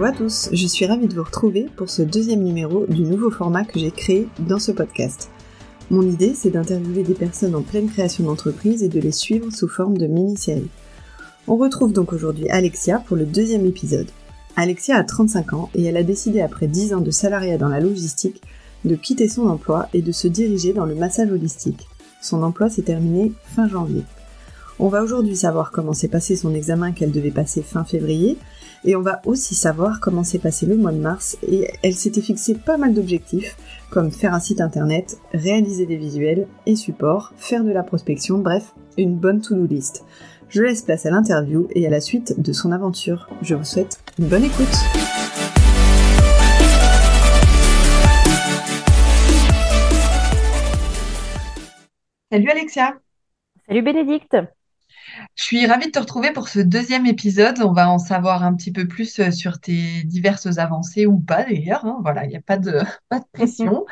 Bonjour 0.00 0.14
à 0.14 0.16
tous, 0.16 0.48
je 0.54 0.66
suis 0.66 0.86
ravie 0.86 1.08
de 1.08 1.14
vous 1.14 1.24
retrouver 1.24 1.66
pour 1.76 1.90
ce 1.90 2.00
deuxième 2.00 2.42
numéro 2.42 2.86
du 2.86 3.02
nouveau 3.02 3.30
format 3.30 3.64
que 3.64 3.78
j'ai 3.78 3.90
créé 3.90 4.28
dans 4.38 4.58
ce 4.58 4.72
podcast. 4.72 5.28
Mon 5.90 6.00
idée, 6.00 6.32
c'est 6.34 6.48
d'interviewer 6.48 7.02
des 7.02 7.12
personnes 7.12 7.54
en 7.54 7.60
pleine 7.60 7.90
création 7.90 8.24
d'entreprise 8.24 8.82
et 8.82 8.88
de 8.88 8.98
les 8.98 9.12
suivre 9.12 9.50
sous 9.52 9.68
forme 9.68 9.98
de 9.98 10.06
mini-série. 10.06 10.70
On 11.46 11.56
retrouve 11.58 11.92
donc 11.92 12.14
aujourd'hui 12.14 12.48
Alexia 12.48 13.00
pour 13.00 13.18
le 13.18 13.26
deuxième 13.26 13.66
épisode. 13.66 14.08
Alexia 14.56 14.96
a 14.96 15.04
35 15.04 15.52
ans 15.52 15.68
et 15.74 15.84
elle 15.84 15.98
a 15.98 16.02
décidé 16.02 16.40
après 16.40 16.66
10 16.66 16.94
ans 16.94 17.02
de 17.02 17.10
salariat 17.10 17.58
dans 17.58 17.68
la 17.68 17.80
logistique 17.80 18.40
de 18.86 18.96
quitter 18.96 19.28
son 19.28 19.48
emploi 19.48 19.90
et 19.92 20.00
de 20.00 20.12
se 20.12 20.28
diriger 20.28 20.72
dans 20.72 20.86
le 20.86 20.94
massage 20.94 21.30
holistique. 21.30 21.88
Son 22.22 22.42
emploi 22.42 22.70
s'est 22.70 22.80
terminé 22.80 23.34
fin 23.54 23.68
janvier. 23.68 24.04
On 24.78 24.88
va 24.88 25.02
aujourd'hui 25.02 25.36
savoir 25.36 25.72
comment 25.72 25.92
s'est 25.92 26.08
passé 26.08 26.36
son 26.36 26.54
examen 26.54 26.92
qu'elle 26.92 27.12
devait 27.12 27.30
passer 27.30 27.60
fin 27.60 27.84
février, 27.84 28.38
et 28.84 28.96
on 28.96 29.02
va 29.02 29.20
aussi 29.26 29.54
savoir 29.54 30.00
comment 30.00 30.24
s'est 30.24 30.38
passé 30.38 30.66
le 30.66 30.76
mois 30.76 30.92
de 30.92 30.98
mars, 30.98 31.36
et 31.46 31.68
elle 31.82 31.94
s'était 31.94 32.20
fixé 32.20 32.54
pas 32.54 32.76
mal 32.76 32.94
d'objectifs, 32.94 33.56
comme 33.90 34.10
faire 34.10 34.34
un 34.34 34.40
site 34.40 34.60
internet, 34.60 35.18
réaliser 35.32 35.86
des 35.86 35.96
visuels 35.96 36.46
et 36.66 36.76
supports, 36.76 37.32
faire 37.36 37.64
de 37.64 37.72
la 37.72 37.82
prospection, 37.82 38.38
bref, 38.38 38.74
une 38.96 39.16
bonne 39.16 39.40
to-do 39.40 39.66
list. 39.66 40.04
Je 40.48 40.62
laisse 40.62 40.82
place 40.82 41.06
à 41.06 41.10
l'interview 41.10 41.68
et 41.74 41.86
à 41.86 41.90
la 41.90 42.00
suite 42.00 42.40
de 42.40 42.52
son 42.52 42.72
aventure. 42.72 43.28
Je 43.42 43.54
vous 43.54 43.64
souhaite 43.64 44.00
une 44.18 44.26
bonne 44.26 44.44
écoute. 44.44 44.66
Salut 52.32 52.48
Alexia. 52.48 52.98
Salut 53.66 53.82
Bénédicte. 53.82 54.36
Je 55.34 55.44
suis 55.44 55.66
ravie 55.66 55.86
de 55.86 55.90
te 55.90 55.98
retrouver 55.98 56.32
pour 56.32 56.48
ce 56.48 56.60
deuxième 56.60 57.06
épisode. 57.06 57.60
On 57.62 57.72
va 57.72 57.90
en 57.90 57.98
savoir 57.98 58.44
un 58.44 58.54
petit 58.54 58.72
peu 58.72 58.86
plus 58.86 59.18
euh, 59.18 59.30
sur 59.30 59.60
tes 59.60 60.02
diverses 60.04 60.58
avancées 60.58 61.06
ou 61.06 61.18
pas 61.18 61.44
d'ailleurs. 61.44 61.84
Hein. 61.84 61.98
Voilà, 62.02 62.24
il 62.24 62.28
n'y 62.28 62.36
a 62.36 62.42
pas 62.42 62.58
de, 62.58 62.80
pas 63.08 63.20
de 63.20 63.24
pression. 63.32 63.86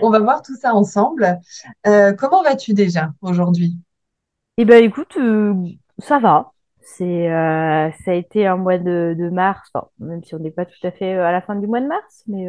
On 0.00 0.10
va 0.10 0.18
voir 0.18 0.42
tout 0.42 0.56
ça 0.56 0.74
ensemble. 0.74 1.38
Euh, 1.86 2.12
comment 2.12 2.42
vas-tu 2.42 2.74
déjà 2.74 3.12
aujourd'hui? 3.20 3.76
Eh 4.58 4.64
bien, 4.64 4.78
écoute, 4.78 5.16
euh, 5.16 5.54
ça 5.98 6.18
va. 6.18 6.52
C'est, 6.84 7.28
ça 7.28 8.10
a 8.10 8.14
été 8.14 8.44
un 8.44 8.56
mois 8.56 8.76
de, 8.76 9.30
mars, 9.30 9.70
même 10.00 10.24
si 10.24 10.34
on 10.34 10.40
n'est 10.40 10.50
pas 10.50 10.66
tout 10.66 10.84
à 10.84 10.90
fait 10.90 11.14
à 11.14 11.30
la 11.30 11.40
fin 11.40 11.54
du 11.54 11.68
mois 11.68 11.80
de 11.80 11.86
mars, 11.86 12.24
mais 12.26 12.48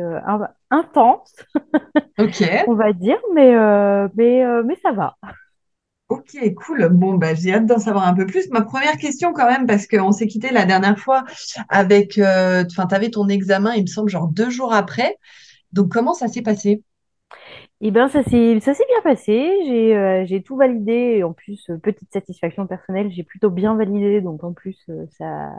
intense, 0.72 1.36
Ok. 2.18 2.42
on 2.68 2.74
va 2.74 2.94
dire, 2.94 3.20
mais, 3.36 3.54
mais, 4.16 4.44
mais 4.64 4.76
ça 4.82 4.92
va. 4.92 5.16
Ok, 6.14 6.38
cool. 6.64 6.90
Bon, 6.90 7.16
bah, 7.16 7.34
j'ai 7.34 7.56
hâte 7.56 7.66
d'en 7.66 7.80
savoir 7.80 8.08
un 8.08 8.14
peu 8.14 8.28
plus. 8.28 8.48
Ma 8.52 8.62
première 8.62 8.98
question 8.98 9.34
quand 9.34 9.50
même, 9.50 9.66
parce 9.66 9.88
qu'on 9.88 10.12
s'est 10.12 10.28
quitté 10.28 10.52
la 10.52 10.66
dernière 10.66 11.00
fois 11.00 11.24
avec, 11.70 12.20
euh, 12.20 12.64
enfin, 12.70 12.86
tu 12.86 12.94
avais 12.94 13.10
ton 13.10 13.28
examen, 13.30 13.74
il 13.74 13.82
me 13.82 13.88
semble, 13.88 14.10
genre 14.12 14.28
deux 14.28 14.52
jours 14.52 14.74
après. 14.74 15.18
Donc, 15.72 15.92
comment 15.92 16.14
ça 16.14 16.28
s'est 16.28 16.44
passé? 16.44 16.84
Eh 17.82 17.90
bien, 17.90 18.10
ça 18.10 18.22
s'est, 18.22 18.60
bien 18.60 19.02
passé. 19.04 19.52
J'ai, 19.66 19.98
euh, 19.98 20.24
j'ai 20.28 20.44
tout 20.44 20.56
validé. 20.56 21.16
Et 21.18 21.24
en 21.24 21.34
plus, 21.34 21.68
euh, 21.72 21.78
petite 21.78 22.14
satisfaction 22.14 22.68
personnelle, 22.68 23.10
j'ai 23.12 23.24
plutôt 23.24 23.50
bien 23.50 23.74
validé. 23.76 24.22
Donc, 24.22 24.44
en 24.44 24.54
plus, 24.54 24.88
ça, 25.18 25.50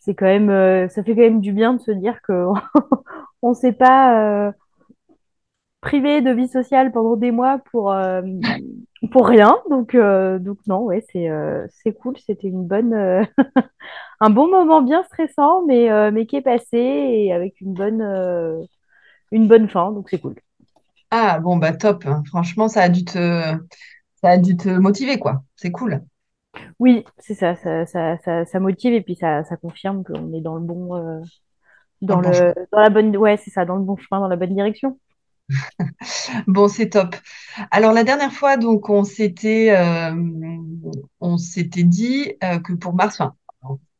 c'est 0.00 0.16
quand 0.16 0.26
même, 0.26 0.88
ça 0.88 1.04
fait 1.04 1.14
quand 1.14 1.22
même 1.22 1.40
du 1.40 1.52
bien 1.52 1.74
de 1.74 1.80
se 1.80 1.92
dire 1.92 2.20
que 2.22 2.46
on 3.42 3.50
ne 3.50 3.54
s'est 3.54 3.72
pas 3.72 4.52
privé 5.80 6.22
de 6.22 6.32
vie 6.32 6.48
sociale 6.48 6.90
pendant 6.90 7.14
des 7.14 7.30
mois 7.30 7.60
pour, 7.70 7.94
pour 9.10 9.26
rien. 9.26 9.58
Donc, 9.70 9.94
euh, 9.94 10.38
donc 10.38 10.58
non, 10.66 10.80
ouais, 10.84 11.04
c'est 11.12 11.28
euh, 11.28 11.66
c'est 11.70 11.92
cool. 11.92 12.16
C'était 12.18 12.48
une 12.48 12.66
bonne, 12.66 12.94
euh, 12.94 13.24
un 14.20 14.30
bon 14.30 14.48
moment 14.48 14.82
bien 14.82 15.02
stressant, 15.04 15.64
mais, 15.66 15.88
mais 16.10 16.26
qui 16.26 16.36
est 16.36 16.42
passé 16.42 16.78
et 16.78 17.32
avec 17.32 17.60
une 17.60 17.74
bonne, 17.74 18.66
une 19.32 19.48
bonne 19.48 19.68
fin. 19.68 19.92
Donc 19.92 20.08
c'est 20.10 20.20
cool. 20.20 20.34
Ah 21.10 21.38
bon 21.38 21.56
bah 21.56 21.72
top. 21.72 22.04
Franchement, 22.26 22.68
ça 22.68 22.82
a 22.82 22.88
dû 22.88 23.04
te, 23.04 23.54
ça 24.22 24.30
a 24.30 24.38
dû 24.38 24.56
te 24.56 24.68
motiver 24.68 25.18
quoi. 25.18 25.42
C'est 25.56 25.70
cool. 25.70 26.02
Oui, 26.78 27.04
c'est 27.18 27.34
ça 27.34 27.54
ça, 27.54 27.84
ça, 27.84 28.16
ça, 28.46 28.60
motive 28.60 28.94
et 28.94 29.02
puis 29.02 29.14
ça, 29.14 29.44
ça 29.44 29.56
confirme 29.56 30.04
qu'on 30.04 30.32
est 30.32 30.40
dans 30.40 30.54
le 30.54 30.62
bon, 30.62 31.22
dans 32.00 32.20
le, 32.20 32.54
dans 32.72 32.80
la 32.80 32.90
bonne, 32.90 33.16
ouais, 33.16 33.36
c'est 33.36 33.50
ça, 33.50 33.64
dans 33.64 33.76
le 33.76 33.82
bon 33.82 33.96
chemin, 33.96 34.20
dans 34.20 34.28
la 34.28 34.36
bonne 34.36 34.54
direction. 34.54 34.98
Bon, 36.46 36.68
c'est 36.68 36.90
top. 36.90 37.14
Alors 37.70 37.92
la 37.92 38.04
dernière 38.04 38.32
fois, 38.32 38.56
donc 38.56 38.88
on 38.90 39.04
s'était 39.04 39.70
euh, 39.76 40.14
on 41.20 41.36
s'était 41.38 41.84
dit 41.84 42.32
euh, 42.44 42.58
que 42.58 42.72
pour 42.72 42.94
mars, 42.94 43.20
enfin, 43.20 43.34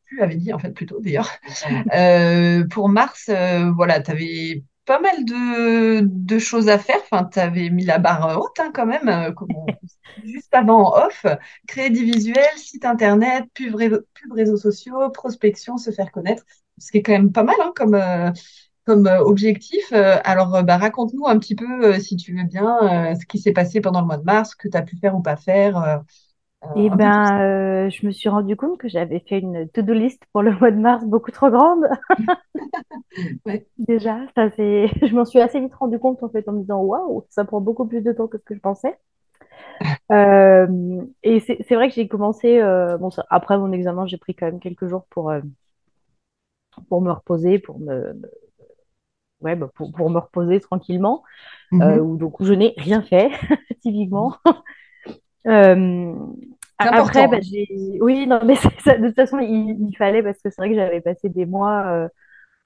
tu 0.08 0.22
avais 0.22 0.36
dit 0.36 0.52
en 0.52 0.58
fait 0.58 0.70
plutôt 0.72 1.00
d'ailleurs, 1.00 1.30
euh, 1.94 2.66
pour 2.68 2.88
mars, 2.88 3.30
voilà, 3.74 4.00
tu 4.00 4.10
avais 4.10 4.64
pas 4.84 5.00
mal 5.00 5.24
de, 5.24 6.00
de 6.02 6.38
choses 6.38 6.68
à 6.68 6.78
faire. 6.78 6.98
Enfin, 7.10 7.24
tu 7.24 7.40
avais 7.40 7.70
mis 7.70 7.84
la 7.84 7.98
barre 7.98 8.38
haute 8.40 8.58
hein, 8.60 8.70
quand 8.74 8.86
même, 8.86 9.34
juste 10.24 10.54
avant 10.54 10.94
en 10.94 11.06
off, 11.06 11.26
créer 11.66 11.90
des 11.90 12.04
visuels, 12.04 12.56
site 12.56 12.84
internet, 12.84 13.44
pub, 13.54 13.76
pub 13.76 14.32
réseaux 14.32 14.56
sociaux, 14.56 15.10
prospection, 15.10 15.76
se 15.76 15.90
faire 15.90 16.12
connaître, 16.12 16.44
ce 16.78 16.92
qui 16.92 16.98
est 16.98 17.02
quand 17.02 17.12
même 17.12 17.32
pas 17.32 17.42
mal 17.42 17.56
hein, 17.60 17.72
comme 17.74 17.96
comme 18.86 19.06
euh, 19.06 19.18
objectif. 19.18 19.92
Euh, 19.92 20.16
alors, 20.24 20.54
euh, 20.54 20.62
bah, 20.62 20.78
raconte-nous 20.78 21.26
un 21.26 21.38
petit 21.38 21.56
peu, 21.56 21.98
si 21.98 22.16
tu 22.16 22.34
veux 22.34 22.44
bien, 22.44 23.14
ce 23.20 23.26
qui 23.26 23.38
s'est 23.38 23.52
passé 23.52 23.80
pendant 23.80 24.00
le 24.00 24.06
mois 24.06 24.16
de 24.16 24.24
mars, 24.24 24.50
ce 24.50 24.56
que 24.56 24.68
tu 24.68 24.76
as 24.76 24.82
pu 24.82 24.96
faire 24.96 25.16
ou 25.16 25.20
pas 25.20 25.36
faire. 25.36 26.02
Eh 26.74 26.88
ben, 26.90 27.88
je 27.90 28.06
me 28.06 28.10
suis 28.10 28.28
rendu 28.28 28.56
compte 28.56 28.78
que 28.78 28.88
j'avais 28.88 29.20
fait 29.20 29.38
une 29.38 29.68
to-do 29.68 29.92
list 29.92 30.22
pour 30.32 30.42
le 30.42 30.52
mois 30.52 30.70
de 30.70 30.78
mars 30.78 31.04
beaucoup 31.04 31.30
trop 31.30 31.50
grande. 31.50 31.84
Déjà, 33.78 34.18
ça 34.34 34.50
c'est, 34.56 34.88
je 35.06 35.14
m'en 35.14 35.24
suis 35.24 35.40
assez 35.40 35.60
vite 35.60 35.74
rendu 35.74 35.98
compte 35.98 36.22
en 36.22 36.28
fait 36.28 36.48
en 36.48 36.52
me 36.52 36.60
disant 36.60 36.80
waouh, 36.80 37.24
ça 37.30 37.44
prend 37.44 37.60
beaucoup 37.60 37.86
plus 37.86 38.02
de 38.02 38.12
temps 38.12 38.26
que 38.26 38.38
ce 38.38 38.44
que 38.44 38.54
je 38.54 38.60
pensais. 38.60 38.96
et 41.22 41.40
c'est 41.40 41.74
vrai 41.74 41.88
que 41.88 41.94
j'ai 41.94 42.08
commencé, 42.08 42.60
bon, 42.98 43.10
après 43.30 43.58
mon 43.58 43.72
examen, 43.72 44.06
j'ai 44.06 44.16
pris 44.16 44.34
quand 44.34 44.46
même 44.46 44.60
quelques 44.60 44.86
jours 44.86 45.06
pour, 45.10 45.32
pour 46.88 47.00
me 47.00 47.12
reposer, 47.12 47.58
pour 47.58 47.78
me, 47.78 48.20
ouais, 49.40 49.56
bah, 49.56 49.68
pour, 49.74 49.92
pour, 49.92 50.10
me 50.10 50.18
reposer 50.18 50.60
tranquillement. 50.60 51.22
Euh, 51.72 52.02
mhm. 52.02 52.18
donc, 52.18 52.42
je 52.42 52.52
n'ai 52.52 52.74
rien 52.76 53.02
fait, 53.02 53.30
typiquement. 53.82 54.36
euh, 55.46 56.14
après, 56.78 57.28
bah, 57.28 57.38
oui, 58.00 58.26
non, 58.26 58.40
mais 58.44 58.54
ça, 58.84 58.98
de 58.98 59.06
toute 59.06 59.16
façon, 59.16 59.38
il, 59.38 59.94
fallait 59.96 60.22
parce 60.22 60.40
que 60.42 60.50
c'est 60.50 60.60
vrai 60.60 60.70
que 60.70 60.76
j'avais 60.76 61.00
passé 61.00 61.28
des 61.28 61.46
mois 61.46 61.86
euh, 61.86 62.08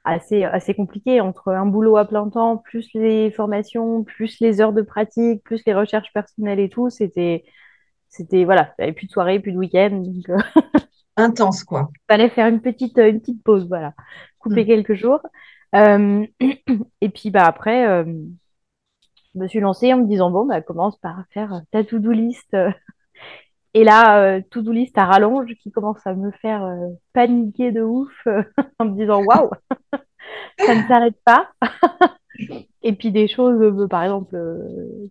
assez, 0.05 0.45
assez 0.45 0.75
compliqués 0.75 1.21
entre 1.21 1.49
un 1.49 1.67
boulot 1.67 1.97
à 1.97 2.05
plein 2.07 2.29
temps, 2.29 2.57
plus 2.57 2.91
les 2.95 3.31
formations, 3.31 4.03
plus 4.03 4.41
les 4.41 4.61
heures 4.61 4.73
de 4.73 4.83
pratique, 4.83 5.43
plus 5.45 5.63
les 5.67 5.75
recherches 5.75 6.13
personnelles 6.13 6.61
et 6.61 6.69
tout. 6.69 6.91
C'était, 6.91 7.45
c'était 8.09 8.45
voilà, 8.45 8.75
j'avais 8.79 8.93
plus 8.93 9.07
de 9.07 9.13
soirée, 9.13 9.39
plus 9.39 9.53
de 9.53 9.59
week-end. 9.59 10.03
Euh, 10.29 10.39
Intense, 11.17 11.65
quoi. 11.65 11.91
Il 11.95 12.13
fallait 12.13 12.31
faire 12.31 12.49
une 12.49 12.61
petite, 12.61 12.99
une 12.99 13.21
petite 13.21 13.43
pause, 13.45 13.69
voilà, 13.69 13.95
couper 14.39 14.65
mm. 14.65 14.67
quelques 14.67 14.95
jours. 14.95 15.21
Euh, 15.75 16.27
et 17.01 17.09
puis 17.09 17.31
bah, 17.31 17.45
après, 17.45 17.87
euh, 17.87 18.05
je 19.35 19.39
me 19.39 19.47
suis 19.47 19.61
lancée 19.61 19.93
en 19.93 19.99
me 19.99 20.07
disant, 20.07 20.31
bon, 20.31 20.47
bah, 20.47 20.61
commence 20.61 20.97
par 20.99 21.25
faire 21.31 21.63
ta 21.71 21.85
to-do 21.85 22.11
list. 22.11 22.57
Et 23.73 23.85
là, 23.85 24.21
euh, 24.21 24.41
to-do 24.51 24.73
list 24.73 24.99
à 24.99 25.05
rallonge 25.05 25.55
qui 25.63 25.71
commence 25.71 26.05
à 26.05 26.15
me 26.15 26.33
faire 26.33 26.69
paniquer 27.13 27.71
de 27.71 27.83
ouf 27.83 28.13
en 28.81 28.85
me 28.85 28.97
disant, 28.97 29.23
waouh, 29.23 29.51
ça 30.59 30.75
ne 30.75 30.83
s'arrête 30.89 31.19
pas. 31.25 31.51
Et 32.83 32.95
puis 32.95 33.13
des 33.13 33.29
choses, 33.29 33.87
par 33.89 34.03
exemple, 34.03 34.37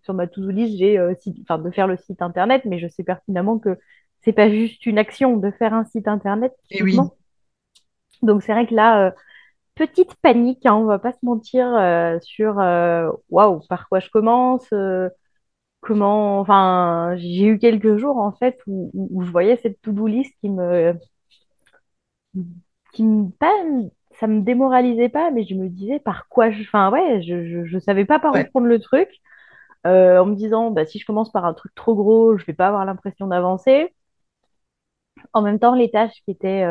sur 0.03 0.13
ma 0.13 0.27
to-do 0.27 0.49
list, 0.49 0.77
j'ai 0.77 0.99
enfin, 1.43 1.57
de 1.57 1.71
faire 1.71 1.87
le 1.87 1.95
site 1.95 2.21
internet, 2.21 2.63
mais 2.65 2.79
je 2.79 2.87
sais 2.89 3.03
pertinemment 3.03 3.59
que 3.59 3.77
c'est 4.23 4.33
pas 4.33 4.49
juste 4.49 4.85
une 4.85 4.97
action 4.97 5.37
de 5.37 5.51
faire 5.51 5.73
un 5.73 5.85
site 5.85 6.09
internet. 6.09 6.53
Et 6.69 6.83
oui. 6.83 6.97
Donc 8.21 8.43
c'est 8.43 8.51
vrai 8.51 8.67
que 8.67 8.75
là, 8.75 9.13
petite 9.79 10.15
panique, 10.15 10.65
hein, 10.65 10.75
on 10.75 10.85
va 10.85 10.99
pas 10.99 11.13
se 11.13 11.19
mentir, 11.23 11.65
euh, 11.67 12.19
sur 12.21 12.59
euh, 12.59 13.09
waouh, 13.29 13.61
par 13.69 13.87
quoi 13.89 13.99
je 13.99 14.09
commence, 14.09 14.67
euh, 14.73 15.09
comment. 15.81 16.39
Enfin, 16.41 17.15
j'ai 17.17 17.45
eu 17.47 17.59
quelques 17.59 17.97
jours 17.97 18.17
en 18.17 18.33
fait 18.33 18.59
où, 18.67 19.23
je 19.23 19.31
voyais 19.31 19.57
cette 19.57 19.81
to-do 19.81 20.07
list 20.07 20.33
qui 20.41 20.49
me. 20.49 20.95
qui 22.93 23.03
me. 23.03 23.29
Pas, 23.31 23.53
ça 24.19 24.27
me 24.27 24.41
démoralisait 24.41 25.09
pas, 25.09 25.31
mais 25.31 25.45
je 25.45 25.55
me 25.55 25.69
disais 25.69 25.99
par 25.99 26.27
quoi 26.29 26.51
je. 26.51 26.61
Enfin, 26.63 26.91
ouais, 26.91 27.21
je, 27.21 27.65
je, 27.65 27.79
savais 27.79 28.05
pas 28.05 28.19
par 28.19 28.33
où 28.35 28.43
prendre 28.51 28.67
le 28.67 28.79
truc. 28.79 29.09
en 29.85 30.25
me 30.25 30.35
disant, 30.35 30.71
bah, 30.71 30.85
si 30.85 30.99
je 30.99 31.05
commence 31.05 31.31
par 31.31 31.45
un 31.45 31.53
truc 31.53 31.73
trop 31.75 31.95
gros, 31.95 32.37
je 32.37 32.45
vais 32.45 32.53
pas 32.53 32.67
avoir 32.67 32.85
l'impression 32.85 33.27
d'avancer. 33.27 33.93
En 35.33 35.41
même 35.41 35.59
temps, 35.59 35.75
les 35.75 35.91
tâches 35.91 36.21
qui 36.25 36.31
étaient 36.31 36.63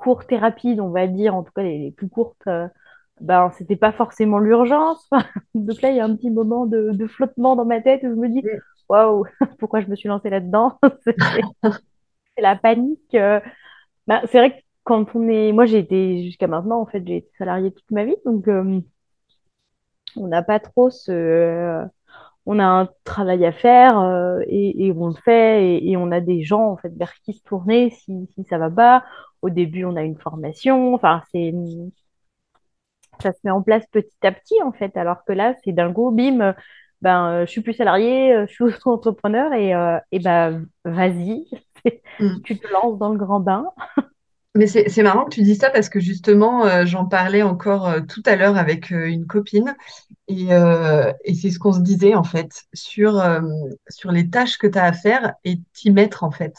courtes 0.00 0.32
et 0.32 0.38
rapides, 0.38 0.80
on 0.80 0.90
va 0.90 1.06
dire, 1.06 1.34
en 1.34 1.42
tout 1.42 1.52
cas 1.52 1.62
les, 1.62 1.92
plus 1.92 2.08
courtes, 2.08 2.46
euh, 2.46 2.66
ben, 3.20 3.50
c'était 3.56 3.76
pas 3.76 3.92
forcément 3.92 4.38
l'urgence. 4.38 5.08
Donc 5.54 5.82
là, 5.82 5.90
il 5.90 5.96
y 5.96 6.00
a 6.00 6.04
un 6.04 6.16
petit 6.16 6.30
moment 6.30 6.66
de, 6.66 7.06
flottement 7.06 7.56
dans 7.56 7.64
ma 7.66 7.80
tête 7.80 8.02
où 8.02 8.08
je 8.08 8.14
me 8.14 8.28
dis, 8.28 8.42
waouh, 8.88 9.24
pourquoi 9.58 9.80
je 9.80 9.88
me 9.88 9.96
suis 9.96 10.08
lancée 10.08 10.30
là-dedans? 10.30 10.78
C'est 11.04 12.42
la 12.42 12.56
panique. 12.56 13.14
Euh. 13.14 13.40
Ben, 14.06 14.22
c'est 14.26 14.38
vrai 14.38 14.52
que 14.52 14.62
quand 14.84 15.14
on 15.14 15.28
est, 15.28 15.52
moi 15.52 15.66
j'ai 15.66 15.78
été 15.78 16.24
jusqu'à 16.24 16.46
maintenant 16.46 16.80
en 16.80 16.86
fait, 16.86 17.06
j'ai 17.06 17.18
été 17.18 17.30
salariée 17.38 17.70
toute 17.70 17.90
ma 17.90 18.04
vie, 18.04 18.16
donc 18.24 18.48
on 20.16 20.26
n'a 20.26 20.42
pas 20.42 20.58
trop 20.58 20.90
ce, 20.90 21.86
on 22.50 22.58
a 22.58 22.64
un 22.64 22.88
travail 23.04 23.46
à 23.46 23.52
faire 23.52 24.00
euh, 24.00 24.40
et, 24.48 24.92
on 24.96 25.06
le 25.06 25.14
fait 25.24 25.78
et, 25.84 25.96
on 25.96 26.10
a 26.10 26.20
des 26.20 26.42
gens 26.42 26.64
en 26.72 26.76
fait 26.76 26.92
vers 26.96 27.14
qui 27.24 27.32
se 27.32 27.44
tourner 27.44 27.90
si, 27.90 28.28
si 28.34 28.42
ça 28.44 28.58
va 28.58 28.68
pas. 28.68 29.04
Au 29.40 29.50
début, 29.50 29.84
on 29.84 29.94
a 29.94 30.02
une 30.02 30.18
formation. 30.18 30.94
Enfin, 30.94 31.22
c'est 31.30 31.54
ça 33.22 33.32
se 33.32 33.38
met 33.44 33.52
en 33.52 33.62
place 33.62 33.86
petit 33.92 34.26
à 34.26 34.32
petit 34.32 34.60
en 34.64 34.72
fait. 34.72 34.96
Alors 34.96 35.24
que 35.24 35.32
là, 35.32 35.54
c'est 35.62 35.70
d'un 35.70 35.90
go, 35.90 36.10
bim. 36.10 36.56
Ben, 37.02 37.30
euh, 37.30 37.46
je 37.46 37.50
suis 37.52 37.60
plus 37.62 37.72
salarié, 37.74 38.34
euh, 38.34 38.46
je 38.48 38.52
suis 38.52 38.64
auto-entrepreneur 38.64 39.52
et, 39.54 39.70
et 40.10 40.18
ben 40.18 40.66
vas-y, 40.84 41.46
mm. 42.20 42.42
tu 42.42 42.58
te 42.58 42.66
lances 42.72 42.98
dans 42.98 43.10
le 43.10 43.18
grand 43.18 43.38
bain. 43.38 43.66
Mais 44.56 44.66
c'est 44.66 45.02
marrant 45.04 45.26
que 45.26 45.34
tu 45.34 45.42
dis 45.42 45.54
ça 45.54 45.70
parce 45.70 45.88
que 45.88 46.00
justement, 46.00 46.66
euh, 46.66 46.84
j'en 46.84 47.04
parlais 47.04 47.42
encore 47.42 47.88
euh, 47.88 48.00
tout 48.00 48.22
à 48.26 48.34
l'heure 48.34 48.56
avec 48.56 48.90
euh, 48.90 49.06
une 49.06 49.26
copine 49.26 49.76
et, 50.26 50.48
et 51.24 51.34
c'est 51.34 51.50
ce 51.50 51.58
qu'on 51.58 51.72
se 51.72 51.80
disait 51.80 52.14
en 52.14 52.24
fait 52.24 52.64
sur, 52.72 53.20
sur 53.88 54.12
les 54.12 54.30
tâches 54.30 54.58
que 54.58 54.68
tu 54.68 54.78
as 54.78 54.84
à 54.84 54.92
faire 54.92 55.34
et 55.44 55.60
t'y 55.72 55.90
mettre 55.90 56.22
en 56.24 56.30
fait. 56.30 56.54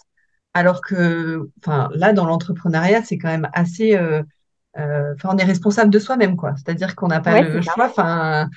Alors 0.54 0.82
que 0.82 1.50
là, 1.94 2.12
dans 2.12 2.26
l'entrepreneuriat, 2.26 3.04
c'est 3.04 3.18
quand 3.18 3.30
même 3.30 3.50
assez... 3.54 3.98
Enfin, 4.76 5.30
on 5.32 5.38
est 5.38 5.46
responsable 5.46 5.90
de 5.90 6.00
soi-même, 6.00 6.36
quoi. 6.36 6.54
C'est-à-dire 6.58 6.96
qu'on 6.98 7.08
n'a 7.08 7.22
pas 7.22 7.40
le 7.42 7.62
choix. 7.62 7.86
Enfin, 7.86 8.50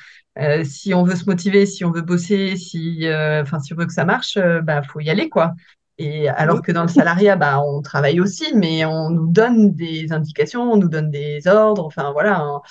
si 0.65 0.95
on 0.95 1.05
veut 1.05 1.15
se 1.15 1.27
motiver, 1.27 1.65
si 1.65 1.85
on 1.85 1.93
veut 1.93 2.03
bosser, 2.03 2.57
si, 2.57 3.07
enfin, 3.41 3.61
si 3.61 3.73
on 3.73 3.77
veut 3.77 3.87
que 3.87 3.93
ça 3.93 4.05
marche, 4.05 4.37
bah, 4.65 4.83
faut 4.83 4.99
y 4.99 5.11
aller, 5.11 5.29
quoi. 5.29 5.53
Et 5.99 6.29
alors 6.29 6.61
que 6.63 6.73
dans 6.73 6.83
le 6.83 6.89
salariat, 6.89 7.37
bah, 7.37 7.61
on 7.61 7.81
travaille 7.81 8.21
aussi, 8.21 8.53
mais 8.55 8.85
on 8.85 9.11
nous 9.11 9.29
donne 9.29 9.75
des 9.75 10.13
indications, 10.13 10.73
on 10.73 10.77
nous 10.77 10.89
donne 10.89 11.11
des 11.11 11.47
ordres, 11.47 11.85
enfin 11.85 12.13
voilà. 12.13 12.41
Hein. 12.41 12.63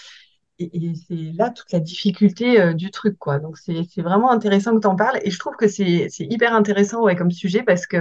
Et, 0.60 0.94
c'est 1.08 1.31
là 1.38 1.50
toute 1.50 1.72
la 1.72 1.80
difficulté 1.80 2.60
euh, 2.60 2.74
du 2.74 2.92
truc, 2.92 3.18
quoi. 3.18 3.40
Donc 3.40 3.58
c'est 3.58 3.86
vraiment 4.02 4.31
intéressant 4.31 4.75
que 4.75 4.81
tu 4.81 4.88
en 4.88 4.96
parles. 4.96 5.20
Et 5.24 5.31
je 5.31 5.40
trouve 5.40 5.56
que 5.56 5.68
c'est 5.68 6.10
hyper 6.20 6.54
intéressant 6.54 7.04
ouais, 7.04 7.16
comme 7.16 7.31
sujet 7.31 7.64
parce 7.64 7.88
que, 7.88 7.98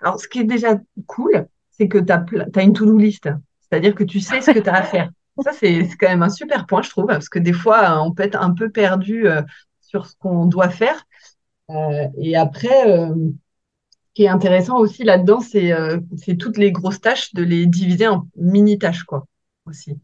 alors 0.00 0.20
ce 0.20 0.28
qui 0.28 0.40
est 0.40 0.44
déjà 0.44 0.78
cool, 1.06 1.46
c'est 1.70 1.88
que 1.88 1.98
tu 1.98 2.12
as, 2.12 2.24
as, 2.54 2.62
une 2.62 2.72
to-do 2.72 2.96
list. 2.96 3.28
C'est-à-dire 3.60 3.94
que 3.94 4.04
tu 4.04 4.20
sais 4.20 4.40
ce 4.40 4.50
que 4.52 4.58
tu 4.60 4.68
as 4.68 4.76
à 4.76 4.82
faire. 4.82 5.10
Ça, 5.42 5.52
c'est 5.52 5.88
quand 5.98 6.08
même 6.08 6.22
un 6.22 6.28
super 6.28 6.66
point, 6.66 6.82
je 6.82 6.90
trouve, 6.90 7.06
parce 7.06 7.28
que 7.28 7.38
des 7.38 7.54
fois, 7.54 8.02
on 8.02 8.12
peut 8.12 8.22
être 8.22 8.40
un 8.40 8.52
peu 8.52 8.70
perdu 8.70 9.26
euh, 9.26 9.42
sur 9.80 10.06
ce 10.06 10.14
qu'on 10.16 10.46
doit 10.46 10.68
faire. 10.68 11.04
Euh, 11.70 12.06
et 12.18 12.36
après, 12.36 13.10
qui 14.14 14.24
est 14.24 14.28
intéressant 14.28 14.78
aussi 14.78 15.04
là-dedans, 15.04 15.40
euh, 15.54 16.00
c'est 16.16 16.36
toutes 16.36 16.58
les 16.58 16.72
grosses 16.72 17.00
tâches, 17.00 17.32
de 17.34 17.42
les 17.42 17.66
diviser 17.66 18.08
en 18.08 18.26
mini-tâches, 18.36 19.04
quoi, 19.04 19.26
aussi. 19.66 19.98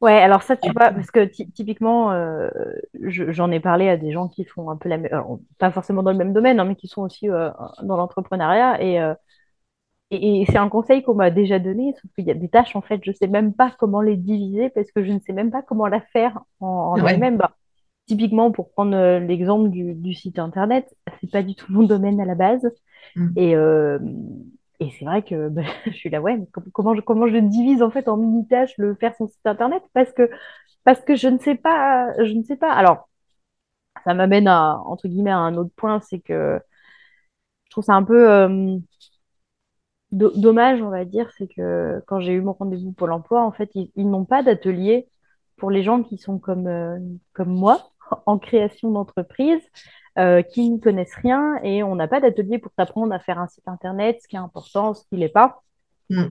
Ouais, 0.00 0.20
alors 0.20 0.42
ça, 0.42 0.56
tu 0.56 0.72
vois, 0.72 0.90
parce 0.90 1.10
que 1.12 1.24
typiquement, 1.24 2.10
euh, 2.12 2.48
j'en 2.94 3.52
ai 3.52 3.60
parlé 3.60 3.88
à 3.88 3.96
des 3.96 4.10
gens 4.10 4.26
qui 4.26 4.44
font 4.44 4.68
un 4.68 4.76
peu 4.76 4.88
la 4.88 4.98
même, 4.98 5.22
pas 5.58 5.70
forcément 5.70 6.02
dans 6.02 6.10
le 6.10 6.18
même 6.18 6.32
domaine, 6.32 6.58
hein, 6.58 6.64
mais 6.64 6.74
qui 6.74 6.88
sont 6.88 7.02
aussi 7.02 7.28
euh, 7.28 7.50
dans 7.82 7.96
l'entrepreneuriat. 7.96 8.82
Et, 8.82 8.98
et, 10.10 10.44
c'est 10.48 10.58
un 10.58 10.68
conseil 10.68 11.02
qu'on 11.02 11.14
m'a 11.14 11.30
déjà 11.30 11.60
donné, 11.60 11.94
sauf 11.94 12.10
qu'il 12.16 12.24
y 12.24 12.32
a 12.32 12.34
des 12.34 12.48
tâches, 12.48 12.74
en 12.74 12.82
fait, 12.82 13.00
je 13.04 13.12
sais 13.12 13.28
même 13.28 13.54
pas 13.54 13.72
comment 13.78 14.00
les 14.00 14.16
diviser 14.16 14.70
parce 14.70 14.90
que 14.90 15.04
je 15.04 15.12
ne 15.12 15.20
sais 15.20 15.32
même 15.32 15.52
pas 15.52 15.62
comment 15.62 15.86
la 15.86 16.00
faire 16.00 16.40
en, 16.58 16.96
elle-même. 17.06 17.36
Bah, 17.36 17.54
typiquement, 18.06 18.50
pour 18.50 18.72
prendre 18.72 19.18
l'exemple 19.18 19.70
du, 19.70 19.94
du, 19.94 20.14
site 20.14 20.40
internet, 20.40 20.92
c'est 21.20 21.30
pas 21.30 21.44
du 21.44 21.54
tout 21.54 21.66
mon 21.72 21.84
domaine 21.84 22.20
à 22.20 22.24
la 22.24 22.34
base. 22.34 22.68
Mm. 23.16 23.32
Et, 23.36 23.56
euh, 23.56 23.98
et 24.80 24.90
c'est 24.98 25.04
vrai 25.04 25.22
que 25.22 25.48
bah, 25.48 25.62
je 25.86 25.92
suis 25.92 26.10
là, 26.10 26.20
ouais, 26.20 26.38
comment, 26.72 26.94
je, 26.94 27.00
comment 27.00 27.28
je 27.28 27.36
divise 27.38 27.82
en 27.82 27.90
fait 27.90 28.08
en 28.08 28.16
mini-tâches 28.16 28.74
le 28.78 28.94
faire 28.94 29.14
son 29.16 29.28
site 29.28 29.46
internet? 29.46 29.82
Parce 29.92 30.12
que, 30.12 30.30
parce 30.84 31.00
que 31.00 31.16
je 31.16 31.28
ne 31.28 31.38
sais 31.38 31.54
pas, 31.54 32.12
je 32.24 32.32
ne 32.32 32.42
sais 32.42 32.56
pas. 32.56 32.72
Alors, 32.72 33.08
ça 34.04 34.14
m'amène 34.14 34.48
à, 34.48 34.80
entre 34.84 35.08
guillemets, 35.08 35.30
à 35.30 35.38
un 35.38 35.56
autre 35.56 35.72
point, 35.76 36.00
c'est 36.00 36.20
que 36.20 36.60
je 37.64 37.70
trouve 37.70 37.84
ça 37.84 37.94
un 37.94 38.04
peu 38.04 38.30
euh, 38.30 38.78
dommage, 40.12 40.82
on 40.82 40.90
va 40.90 41.04
dire, 41.04 41.30
c'est 41.38 41.48
que 41.48 42.02
quand 42.06 42.20
j'ai 42.20 42.32
eu 42.32 42.40
mon 42.42 42.52
rendez-vous 42.52 42.92
pour 42.92 43.06
l'emploi, 43.06 43.42
en 43.44 43.52
fait, 43.52 43.70
ils, 43.74 44.10
n'ont 44.10 44.24
pas 44.24 44.42
d'atelier 44.42 45.08
pour 45.56 45.70
les 45.70 45.82
gens 45.82 46.02
qui 46.02 46.18
sont 46.18 46.38
comme, 46.38 46.66
euh, 46.66 46.98
comme 47.32 47.50
moi 47.50 47.90
en 48.26 48.38
création 48.38 48.90
d'entreprise 48.90 49.62
euh, 50.18 50.42
qui 50.42 50.68
ne 50.68 50.78
connaissent 50.78 51.14
rien 51.14 51.56
et 51.62 51.82
on 51.82 51.96
n'a 51.96 52.06
pas 52.06 52.20
d'atelier 52.20 52.58
pour 52.58 52.70
t'apprendre 52.72 53.14
à 53.14 53.18
faire 53.18 53.38
un 53.38 53.48
site 53.48 53.66
internet, 53.66 54.18
ce 54.22 54.28
qui 54.28 54.36
est 54.36 54.40
important, 54.40 54.92
ce 54.92 55.04
qui 55.06 55.16
l'est 55.16 55.30
pas. 55.30 55.62
Mm. 56.10 56.26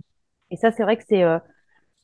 Et 0.51 0.55
ça, 0.55 0.71
c'est 0.71 0.83
vrai 0.83 0.97
que 0.97 1.03
c'est. 1.07 1.23
Euh, 1.23 1.39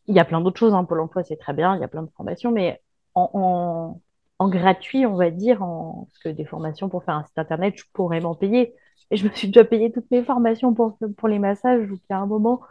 il 0.08 0.16
y 0.16 0.20
a 0.20 0.26
plein 0.26 0.42
d'autres 0.42 0.58
choses. 0.58 0.74
Hein. 0.74 0.86
Pôle 0.86 1.02
emploi, 1.02 1.24
c'est 1.24 1.36
très 1.36 1.54
bien, 1.54 1.76
il 1.76 1.82
y 1.82 1.84
a 1.84 1.88
plein 1.88 2.02
de 2.02 2.10
formations, 2.16 2.52
mais 2.52 2.82
en, 3.14 4.00
en, 4.40 4.50
gratuit, 4.50 5.06
on 5.06 5.16
va 5.16 5.30
dire, 5.30 5.62
en... 5.62 6.08
parce 6.08 6.20
que 6.20 6.30
des 6.30 6.46
formations 6.46 6.90
pour 6.90 7.04
faire 7.04 7.16
un 7.16 7.24
site 7.26 7.38
internet, 7.38 7.76
je 7.78 7.84
pourrais 7.94 8.22
m'en 8.22 8.34
payer. 8.34 8.74
Et 9.12 9.18
je 9.18 9.28
me 9.28 9.34
suis 9.34 9.48
déjà 9.48 9.64
payé 9.64 9.92
toutes 9.92 10.10
mes 10.10 10.24
formations 10.24 10.74
pour, 10.74 10.98
pour 11.18 11.28
les 11.28 11.40
massages, 11.40 11.88
donc 11.88 12.00
il 12.10 12.14
y 12.14 12.14
a 12.14 12.20
un 12.20 12.26
moment, 12.26 12.62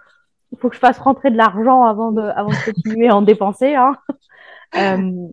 il 0.52 0.58
faut 0.58 0.68
que 0.68 0.74
je 0.74 0.80
fasse 0.80 0.98
rentrer 0.98 1.30
de 1.30 1.36
l'argent 1.36 1.84
avant 1.84 2.12
de, 2.12 2.22
avant 2.22 2.50
de 2.50 2.72
continuer 2.72 3.08
à 3.08 3.16
en 3.16 3.22
dépenser. 3.22 3.74
Hein. 3.76 3.96
Euh, 4.74 5.28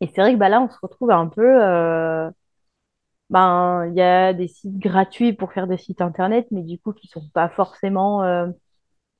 et 0.00 0.06
c'est 0.06 0.22
vrai 0.22 0.32
que 0.32 0.38
bah, 0.38 0.48
là, 0.48 0.62
on 0.62 0.70
se 0.70 0.78
retrouve 0.80 1.10
un 1.10 1.28
peu 1.28 2.32
ben 3.30 3.86
il 3.88 3.94
y 3.96 4.02
a 4.02 4.32
des 4.34 4.48
sites 4.48 4.78
gratuits 4.78 5.32
pour 5.34 5.52
faire 5.52 5.66
des 5.66 5.76
sites 5.78 6.00
internet, 6.00 6.46
mais 6.50 6.62
du 6.62 6.78
coup 6.78 6.92
qui 6.92 7.08
sont 7.08 7.28
pas 7.34 7.48
forcément 7.50 8.22
euh, 8.24 8.48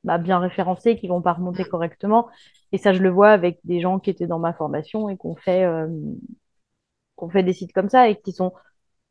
bah, 0.05 0.19
bien 0.19 0.39
référencés, 0.41 0.97
qui 0.99 1.09
vont 1.09 1.23
pas 1.23 1.35
remonter 1.35 1.65
correctement. 1.65 2.29
Et 2.73 2.79
ça, 2.79 2.93
je 2.95 3.03
le 3.03 3.11
vois 3.11 3.31
avec 3.31 3.61
des 3.65 3.81
gens 3.81 3.99
qui 4.01 4.11
étaient 4.11 4.27
dans 4.29 4.39
ma 4.41 4.53
formation 4.55 5.09
et 5.11 5.17
qu'on 5.19 5.37
fait 5.37 5.65
euh, 5.65 5.89
qu'on 7.17 7.29
fait 7.31 7.43
des 7.43 7.53
sites 7.53 7.73
comme 7.73 7.89
ça 7.89 8.09
et 8.09 8.21
qui 8.21 8.33
sont 8.33 8.53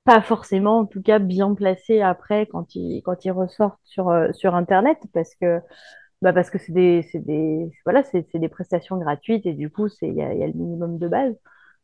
pas 0.05 0.21
forcément, 0.21 0.79
en 0.81 0.85
tout 0.88 1.01
cas, 1.01 1.19
bien 1.19 1.53
placés 1.55 2.01
après 2.01 2.47
quand 2.47 2.75
ils 2.75 3.01
quand 3.03 3.25
ils 3.25 3.31
ressortent 3.31 3.79
sur 3.85 4.09
euh, 4.09 4.31
sur 4.33 4.55
internet, 4.55 4.99
parce 5.13 5.35
que 5.35 5.61
bah 6.21 6.33
parce 6.33 6.49
que 6.51 6.59
c'est 6.59 6.73
des 6.73 7.03
c'est 7.11 7.19
des 7.25 7.71
voilà 7.85 8.03
c'est 8.03 8.27
des 8.35 8.49
prestations 8.49 8.97
gratuites 8.99 9.45
et 9.47 9.53
du 9.53 9.69
coup 9.71 9.89
c'est 9.89 10.07
il 10.09 10.15
y 10.15 10.21
a, 10.23 10.33
y 10.35 10.44
a 10.44 10.47
le 10.47 10.53
minimum 10.53 10.97
de 10.99 11.07
base. 11.09 11.35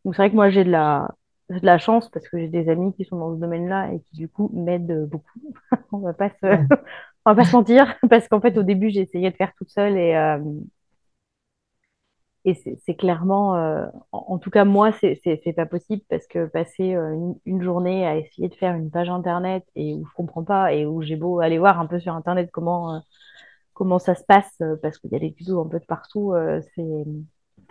Donc 0.06 0.16
c'est 0.16 0.24
vrai 0.24 0.32
que 0.32 0.36
moi 0.36 0.50
j'ai 0.52 0.64
de 0.66 0.72
la 0.72 1.10
j'ai 1.54 1.60
de 1.60 1.66
la 1.66 1.78
chance 1.78 2.10
parce 2.10 2.28
que 2.28 2.38
j'ai 2.38 2.48
des 2.48 2.70
amis 2.70 2.94
qui 2.94 3.06
sont 3.06 3.18
dans 3.18 3.36
ce 3.36 3.40
domaine-là 3.40 3.94
et 3.94 4.02
qui 4.02 4.16
du 4.18 4.30
coup 4.30 4.50
m'aident 4.54 5.08
beaucoup. 5.10 5.40
on 5.92 6.00
va 6.00 6.14
pas 6.14 6.30
se, 6.30 6.36
on 7.26 7.32
va 7.32 7.36
pas 7.36 7.46
se 7.46 7.56
mentir 7.56 7.96
parce 8.10 8.28
qu'en 8.28 8.42
fait 8.42 8.58
au 8.58 8.64
début 8.64 8.90
j'ai 8.90 9.02
essayé 9.02 9.32
de 9.32 9.36
faire 9.36 9.54
toute 9.58 9.70
seule 9.70 9.98
et 9.98 10.16
euh, 10.16 10.40
et 12.46 12.56
c'est 12.86 12.96
clairement, 12.96 13.56
euh, 13.56 13.86
en, 14.12 14.38
tout 14.38 14.50
cas 14.50 14.66
moi 14.66 14.92
c'est 14.92 15.54
pas 15.56 15.66
possible 15.66 16.02
parce 16.10 16.28
que 16.28 16.46
passer 16.48 16.94
euh, 16.94 17.34
une, 17.46 17.62
journée 17.64 18.06
à 18.06 18.18
essayer 18.18 18.50
de 18.50 18.56
faire 18.56 18.76
une 18.76 18.92
page 18.92 19.10
internet 19.10 19.64
et 19.76 19.94
où 19.94 20.06
je 20.06 20.14
comprends 20.14 20.44
pas 20.44 20.74
et 20.74 20.86
où 20.86 21.02
j'ai 21.02 21.16
beau 21.16 21.40
aller 21.40 21.58
voir 21.58 21.80
un 21.80 21.86
peu 21.88 22.00
sur 22.02 22.14
internet 22.14 22.50
comment 22.52 23.02
comment 23.74 23.98
ça 23.98 24.16
se 24.16 24.26
passe 24.26 24.62
parce 24.82 24.98
qu'il 24.98 25.12
y 25.12 25.16
a 25.16 25.20
des 25.20 25.34
tutos 25.34 25.62
un 25.62 25.70
peu 25.70 25.80
de 25.80 25.86
partout, 25.86 26.34
c'est 26.76 27.06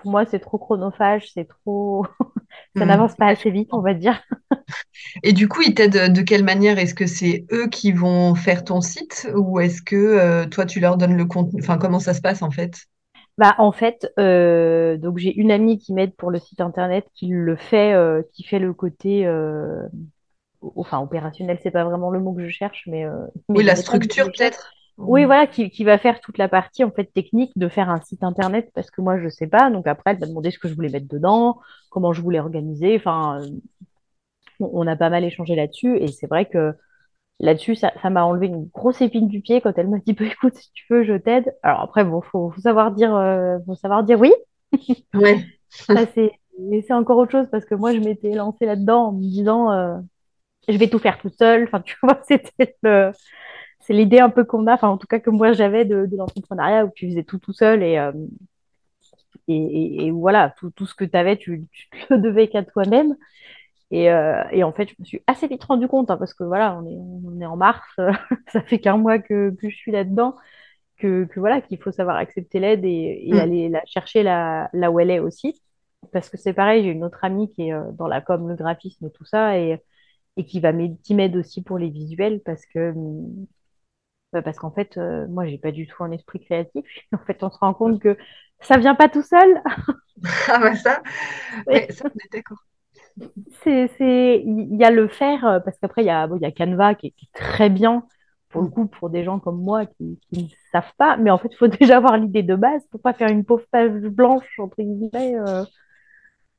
pour 0.02 0.10
moi 0.10 0.26
c'est 0.26 0.40
trop 0.40 0.58
chronophage, 0.58 1.30
c'est 1.32 1.46
trop 1.46 2.06
ça 2.76 2.84
hmm. 2.84 2.88
n'avance 2.88 3.14
pas 3.14 3.26
assez 3.26 3.50
vite, 3.50 3.68
on 3.72 3.80
va 3.80 3.94
dire. 3.94 4.20
Et 5.22 5.32
du 5.32 5.48
coup, 5.48 5.62
ils 5.62 5.74
t'aident 5.74 6.12
de 6.12 6.22
quelle 6.22 6.44
manière? 6.44 6.78
Est-ce 6.78 6.94
que 6.94 7.06
c'est 7.06 7.44
eux 7.52 7.68
qui 7.68 7.92
vont 7.92 8.34
faire 8.34 8.64
ton 8.64 8.80
site 8.80 9.28
ou 9.34 9.60
est-ce 9.60 9.82
que 9.82 9.96
euh, 9.96 10.46
toi, 10.46 10.66
tu 10.66 10.80
leur 10.80 10.96
donnes 10.96 11.16
le 11.16 11.24
contenu? 11.24 11.60
Enfin, 11.62 11.78
comment 11.78 12.00
ça 12.00 12.14
se 12.14 12.20
passe 12.20 12.42
en 12.42 12.50
fait? 12.50 12.86
Bah, 13.38 13.54
en 13.58 13.72
fait, 13.72 14.10
euh, 14.18 14.96
donc 14.96 15.18
j'ai 15.18 15.34
une 15.34 15.50
amie 15.50 15.78
qui 15.78 15.92
m'aide 15.92 16.14
pour 16.14 16.30
le 16.30 16.38
site 16.38 16.60
internet, 16.60 17.06
qui 17.14 17.28
le 17.28 17.56
fait, 17.56 17.94
euh, 17.94 18.22
qui 18.32 18.42
fait 18.42 18.58
le 18.58 18.72
côté, 18.74 19.26
enfin 20.76 21.00
opérationnel, 21.00 21.58
c'est 21.62 21.70
pas 21.70 21.84
vraiment 21.84 22.10
le 22.10 22.20
mot 22.20 22.32
que 22.32 22.46
je 22.46 22.50
cherche, 22.50 22.84
mais, 22.86 23.04
mais 23.48 23.58
oui, 23.58 23.64
la 23.64 23.76
structure 23.76 24.26
peut-être? 24.26 24.72
Oui, 25.02 25.24
voilà, 25.24 25.46
qui, 25.46 25.70
qui, 25.70 25.84
va 25.84 25.98
faire 25.98 26.20
toute 26.20 26.38
la 26.38 26.48
partie 26.48 26.84
en 26.84 26.90
fait 26.90 27.06
technique 27.06 27.52
de 27.56 27.68
faire 27.68 27.90
un 27.90 28.00
site 28.00 28.22
internet 28.22 28.70
parce 28.74 28.90
que 28.90 29.00
moi 29.00 29.18
je 29.18 29.28
sais 29.28 29.46
pas. 29.46 29.70
Donc 29.70 29.86
après, 29.86 30.12
elle 30.12 30.20
m'a 30.20 30.26
demandé 30.26 30.50
ce 30.50 30.58
que 30.58 30.68
je 30.68 30.74
voulais 30.74 30.88
mettre 30.88 31.08
dedans, 31.08 31.60
comment 31.90 32.12
je 32.12 32.22
voulais 32.22 32.38
organiser. 32.38 32.96
Enfin, 32.96 33.40
on 34.60 34.86
a 34.86 34.96
pas 34.96 35.10
mal 35.10 35.24
échangé 35.24 35.56
là-dessus 35.56 35.98
et 35.98 36.08
c'est 36.08 36.26
vrai 36.26 36.46
que 36.46 36.74
là-dessus, 37.40 37.74
ça, 37.74 37.92
ça 38.00 38.10
m'a 38.10 38.24
enlevé 38.24 38.46
une 38.46 38.66
grosse 38.66 39.00
épine 39.00 39.28
du 39.28 39.40
pied 39.40 39.60
quand 39.60 39.76
elle 39.76 39.88
m'a 39.88 39.98
dit 39.98 40.12
bah, 40.18 40.24
écoute, 40.24 40.54
si 40.54 40.70
tu 40.72 40.84
veux, 40.90 41.04
je 41.04 41.14
t'aide. 41.14 41.54
Alors 41.62 41.80
après, 41.80 42.04
bon, 42.04 42.20
faut, 42.22 42.50
faut 42.50 42.60
savoir 42.60 42.92
dire, 42.92 43.14
euh, 43.14 43.58
faut 43.66 43.74
savoir 43.74 44.04
dire 44.04 44.20
oui. 44.20 44.32
Ouais. 45.14 45.44
ça 45.68 46.06
c'est 46.14 46.32
c'est 46.86 46.92
encore 46.92 47.18
autre 47.18 47.32
chose 47.32 47.48
parce 47.50 47.64
que 47.64 47.74
moi 47.74 47.94
je 47.94 47.98
m'étais 48.00 48.32
lancée 48.32 48.66
là-dedans 48.66 49.06
en 49.08 49.12
me 49.12 49.20
disant 49.20 49.72
euh, 49.72 49.96
je 50.68 50.76
vais 50.76 50.88
tout 50.88 50.98
faire 50.98 51.18
toute 51.18 51.34
seule. 51.34 51.64
Enfin, 51.64 51.80
tu 51.80 51.96
vois, 52.02 52.20
c'était 52.28 52.76
le 52.82 53.12
c'est 53.92 53.98
l'idée 53.98 54.20
un 54.20 54.30
peu 54.30 54.44
qu'on 54.44 54.66
a, 54.66 54.74
enfin 54.74 54.88
en 54.88 54.96
tout 54.96 55.06
cas 55.06 55.20
que 55.20 55.28
moi 55.28 55.52
j'avais 55.52 55.84
de, 55.84 56.08
l'entrepreneuriat 56.16 56.86
où 56.86 56.90
tu 56.94 57.08
faisais 57.08 57.24
tout 57.24 57.38
tout 57.38 57.52
seul 57.52 57.82
et, 57.82 57.98
euh, 57.98 58.12
et, 59.48 60.10
voilà, 60.10 60.54
tout, 60.58 60.70
tout 60.70 60.86
ce 60.86 60.94
que 60.94 61.04
tu 61.04 61.16
avais, 61.16 61.36
tu, 61.36 61.66
le 62.10 62.18
devais 62.18 62.48
qu'à 62.48 62.62
toi-même. 62.62 63.16
Et, 63.90 64.10
euh, 64.10 64.42
et, 64.50 64.64
en 64.64 64.72
fait, 64.72 64.88
je 64.88 64.94
me 64.98 65.04
suis 65.04 65.22
assez 65.26 65.46
vite 65.46 65.64
rendu 65.64 65.88
compte, 65.88 66.10
hein, 66.10 66.16
parce 66.16 66.32
que 66.32 66.44
voilà, 66.44 66.78
on 66.78 66.86
est, 66.86 66.96
on 66.96 67.40
est 67.40 67.46
en 67.46 67.56
mars, 67.56 67.82
ça 68.48 68.62
fait 68.62 68.78
qu'un 68.78 68.96
mois 68.96 69.18
que, 69.18 69.50
que, 69.50 69.68
je 69.68 69.76
suis 69.76 69.92
là-dedans, 69.92 70.36
que, 70.96 71.28
voilà, 71.36 71.60
qu'il 71.60 71.78
faut 71.78 71.92
savoir 71.92 72.16
accepter 72.16 72.60
l'aide 72.60 72.84
et, 72.84 73.28
mm. 73.30 73.38
aller 73.38 73.68
la 73.68 73.82
chercher 73.84 74.22
là, 74.22 74.70
là 74.72 74.90
où 74.90 75.00
elle 75.00 75.10
est 75.10 75.20
aussi. 75.20 75.60
Parce 76.12 76.30
que 76.30 76.38
c'est 76.38 76.54
pareil, 76.54 76.84
j'ai 76.84 76.90
une 76.90 77.04
autre 77.04 77.24
amie 77.24 77.50
qui 77.50 77.68
est 77.68 77.74
dans 77.98 78.08
la 78.08 78.22
com, 78.22 78.48
le 78.48 78.56
graphisme 78.56 79.06
et 79.06 79.10
tout 79.10 79.24
ça, 79.26 79.58
et, 79.58 79.82
et 80.36 80.44
qui 80.46 80.60
va 80.60 80.72
m'aider 80.72 81.38
aussi 81.38 81.62
pour 81.62 81.78
les 81.78 81.90
visuels 81.90 82.40
parce 82.44 82.64
que 82.66 82.94
bah, 84.32 84.42
parce 84.42 84.58
qu'en 84.58 84.70
fait, 84.70 84.96
moi, 85.28 85.46
j'ai 85.46 85.58
pas 85.58 85.72
du 85.72 85.86
tout 85.86 86.02
un 86.04 86.10
esprit 86.12 86.40
créatif. 86.40 86.84
En 87.12 87.24
fait, 87.24 87.42
on 87.42 87.50
se 87.50 87.58
rend 87.58 87.74
compte 87.74 88.00
que 88.00 88.16
ça 88.60 88.78
vient 88.78 88.94
pas 88.94 89.08
tout 89.08 89.22
seul. 89.22 89.62
ah 90.48 90.58
bah 90.58 90.74
ça, 90.76 91.02
ouais, 91.66 91.90
ça 91.90 92.04
on 92.06 92.18
est 92.18 92.32
d'accord 92.32 92.58
c'est, 93.62 94.42
il 94.44 94.76
y 94.76 94.84
a 94.84 94.90
le 94.90 95.08
faire, 95.08 95.46
euh, 95.46 95.60
parce 95.60 95.78
qu'après, 95.78 96.02
il 96.02 96.06
y 96.06 96.10
a, 96.10 96.26
bon, 96.26 96.36
il 96.36 96.42
y 96.42 96.46
a 96.46 96.52
Canva 96.52 96.94
qui 96.94 97.08
est, 97.08 97.14
très 97.32 97.70
bien, 97.70 98.04
pour 98.48 98.62
le 98.62 98.68
coup, 98.68 98.86
pour 98.86 99.10
des 99.10 99.24
gens 99.24 99.38
comme 99.38 99.60
moi 99.62 99.86
qui, 99.86 100.18
ne 100.32 100.46
savent 100.72 100.92
pas. 100.98 101.16
Mais 101.16 101.30
en 101.30 101.38
fait, 101.38 101.48
il 101.52 101.56
faut 101.56 101.68
déjà 101.68 101.98
avoir 101.98 102.16
l'idée 102.18 102.42
de 102.42 102.54
base 102.54 102.82
pour 102.90 103.00
pas 103.00 103.12
faire 103.12 103.30
une 103.30 103.44
pauvre 103.44 103.64
page 103.70 103.92
blanche, 104.02 104.58
entre 104.58 104.82
guillemets, 104.82 105.36
euh, 105.38 105.64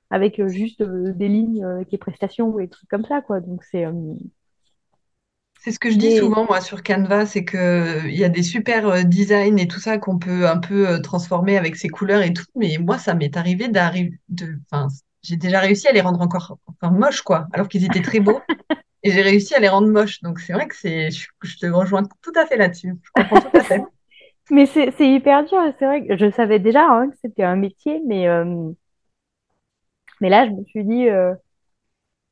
avec 0.10 0.40
euh, 0.40 0.48
juste 0.48 0.84
des 0.84 1.28
lignes 1.28 1.64
avec 1.66 1.92
les 1.92 1.98
prestations 1.98 2.50
ou 2.50 2.60
des 2.60 2.70
trucs 2.70 2.90
comme 2.90 3.06
ça, 3.06 3.22
quoi. 3.22 3.40
Donc, 3.40 3.64
c'est. 3.64 3.86
C'est 5.64 5.72
ce 5.72 5.80
que 5.80 5.90
je 5.90 5.96
dis 5.96 6.18
souvent, 6.18 6.46
moi, 6.46 6.60
sur 6.60 6.84
Canva, 6.84 7.26
c'est 7.26 7.46
qu'il 7.46 8.14
y 8.14 8.26
a 8.26 8.30
des 8.30 8.44
super 8.44 9.06
designs 9.06 9.58
et 9.58 9.68
tout 9.68 9.80
ça 9.80 9.98
qu'on 9.98 10.20
peut 10.20 10.46
un 10.46 10.58
peu 10.58 11.02
transformer 11.02 11.58
avec 11.58 11.78
ses 11.78 11.88
couleurs 11.88 12.22
et 12.22 12.34
tout. 12.34 12.44
Mais 12.56 12.78
moi, 12.82 12.98
ça 12.98 13.14
m'est 13.14 13.38
arrivé 13.38 13.70
d'arriver, 13.70 14.20
de, 14.28 14.58
enfin, 14.70 14.90
j'ai 15.22 15.38
déjà 15.38 15.62
réussi 15.62 15.88
à 15.88 15.94
les 15.94 16.02
rendre 16.02 16.20
encore, 16.20 16.58
encore 16.68 16.92
moches, 16.92 17.22
quoi, 17.22 17.48
alors 17.54 17.70
qu'ils 17.70 17.86
étaient 17.86 18.02
très 18.02 18.20
beaux. 18.20 18.42
et 19.04 19.12
j'ai 19.12 19.22
réussi 19.22 19.56
à 19.56 19.60
les 19.60 19.70
rendre 19.70 19.88
moches. 19.88 20.22
Donc 20.22 20.40
c'est 20.40 20.54
vrai 20.54 20.68
que 20.68 20.76
c'est, 20.76 21.10
je, 21.12 21.58
te 21.58 21.66
rejoins 21.68 22.04
tout 22.22 22.34
à 22.36 22.46
fait 22.46 22.58
là-dessus. 22.58 22.96
Je 23.02 23.10
comprends 23.14 23.42
tout 23.42 23.58
à 23.58 23.64
fait. 23.64 23.82
mais 24.52 24.66
c'est 24.66 24.92
hyper 25.00 25.46
dur. 25.46 25.60
C'est 25.80 25.86
vrai 25.86 26.06
que 26.06 26.18
je 26.18 26.30
savais 26.32 26.60
déjà 26.60 26.86
hein, 26.86 27.10
que 27.10 27.16
c'était 27.22 27.44
un 27.44 27.56
métier, 27.56 28.02
mais, 28.06 28.28
euh, 28.28 28.70
mais 30.20 30.30
là, 30.30 30.46
je 30.46 30.52
me 30.52 30.64
suis 30.66 30.84
dit, 30.84 31.08
euh, 31.08 31.34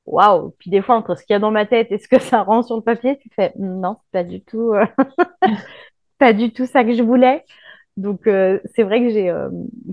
waouh. 0.05 0.53
Puis 0.59 0.69
des 0.69 0.81
fois, 0.81 0.95
entre 0.95 1.15
ce 1.15 1.23
qu'il 1.25 1.33
y 1.33 1.37
a 1.37 1.39
dans 1.39 1.51
ma 1.51 1.65
tête 1.65 1.91
et 1.91 1.97
ce 1.97 2.07
que 2.07 2.19
ça 2.19 2.43
rend 2.43 2.63
sur 2.63 2.75
le 2.75 2.81
papier, 2.81 3.17
tu 3.17 3.29
fais, 3.35 3.53
non, 3.57 3.97
pas 4.11 4.23
du 4.23 4.41
tout, 4.41 4.73
euh, 4.73 4.85
pas 6.19 6.33
du 6.33 6.51
tout 6.51 6.65
ça 6.65 6.83
que 6.83 6.93
je 6.93 7.03
voulais. 7.03 7.45
Donc, 7.97 8.25
euh, 8.25 8.59
c'est 8.73 8.83
vrai 8.83 9.01
que 9.01 9.09
j'ai, 9.09 9.29
euh, 9.29 9.49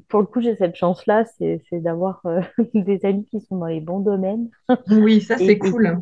pour 0.09 0.21
le 0.21 0.27
coup, 0.27 0.41
j'ai 0.41 0.55
cette 0.57 0.77
chance-là, 0.77 1.25
c'est, 1.37 1.61
d'avoir 1.73 2.21
euh, 2.27 2.41
des 2.75 3.05
amis 3.05 3.27
qui 3.27 3.41
sont 3.41 3.57
dans 3.57 3.67
les 3.67 3.81
bons 3.81 4.00
domaines. 4.00 4.49
Oui, 4.91 5.21
ça, 5.21 5.37
c'est 5.37 5.59
cool. 5.59 5.99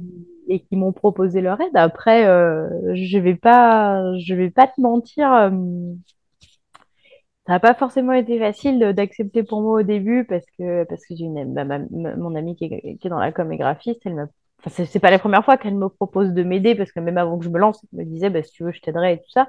Et, 0.49 0.61
qui 0.61 0.77
m'ont 0.77 0.93
proposé 0.93 1.41
leur 1.41 1.61
aide. 1.61 1.75
Après, 1.75 2.23
je 2.95 3.19
vais 3.19 3.35
pas, 3.35 4.17
je 4.19 4.35
vais 4.35 4.51
pas 4.51 4.69
te 4.69 4.81
mentir, 4.81 5.51
ça 7.47 7.53
n'a 7.53 7.61
pas 7.61 7.75
forcément 7.75 8.13
été 8.13 8.39
facile 8.39 8.93
d'accepter 8.95 9.43
pour 9.45 9.61
moi 9.61 9.81
au 9.81 9.83
début 9.83 10.25
parce 10.25 10.45
que, 10.59 10.85
parce 10.85 11.07
que 11.07 11.15
j'ai 11.15 11.25
une, 11.25 11.55
mon 12.19 12.35
amie 12.35 12.57
qui 12.57 12.65
est, 12.65 13.09
dans 13.09 13.19
la 13.19 13.33
com 13.33 13.53
et 13.53 13.57
graphiste, 13.57 14.01
elle 14.05 14.15
m'a 14.15 14.27
Enfin, 14.65 14.85
c'est 14.87 15.01
pas 15.01 15.11
la 15.11 15.19
première 15.19 15.45
fois 15.45 15.59
qu'elle 15.59 15.77
me 15.77 15.89
propose 15.89 16.33
de 16.33 16.43
m'aider 16.43 16.75
parce 16.75 16.91
que 16.91 16.99
même 16.99 17.19
avant 17.19 17.39
que 17.39 17.45
je 17.45 17.51
me 17.51 17.59
lance, 17.59 17.85
elle 17.93 18.01
me 18.01 18.05
disait 18.05 18.31
bah, 18.31 18.43
si 18.43 18.51
tu 18.53 18.65
veux, 18.65 18.73
je 18.73 18.81
t'aiderai 18.81 19.13
et 19.13 19.19
tout 19.19 19.31
ça. 19.31 19.49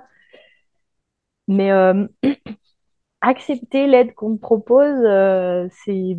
Mais 1.47 1.71
euh, 1.71 2.07
accepter 3.21 3.87
l'aide 3.87 4.13
qu'on 4.13 4.31
me 4.31 4.37
propose, 4.37 5.03
euh, 5.05 5.67
c'est 5.85 6.17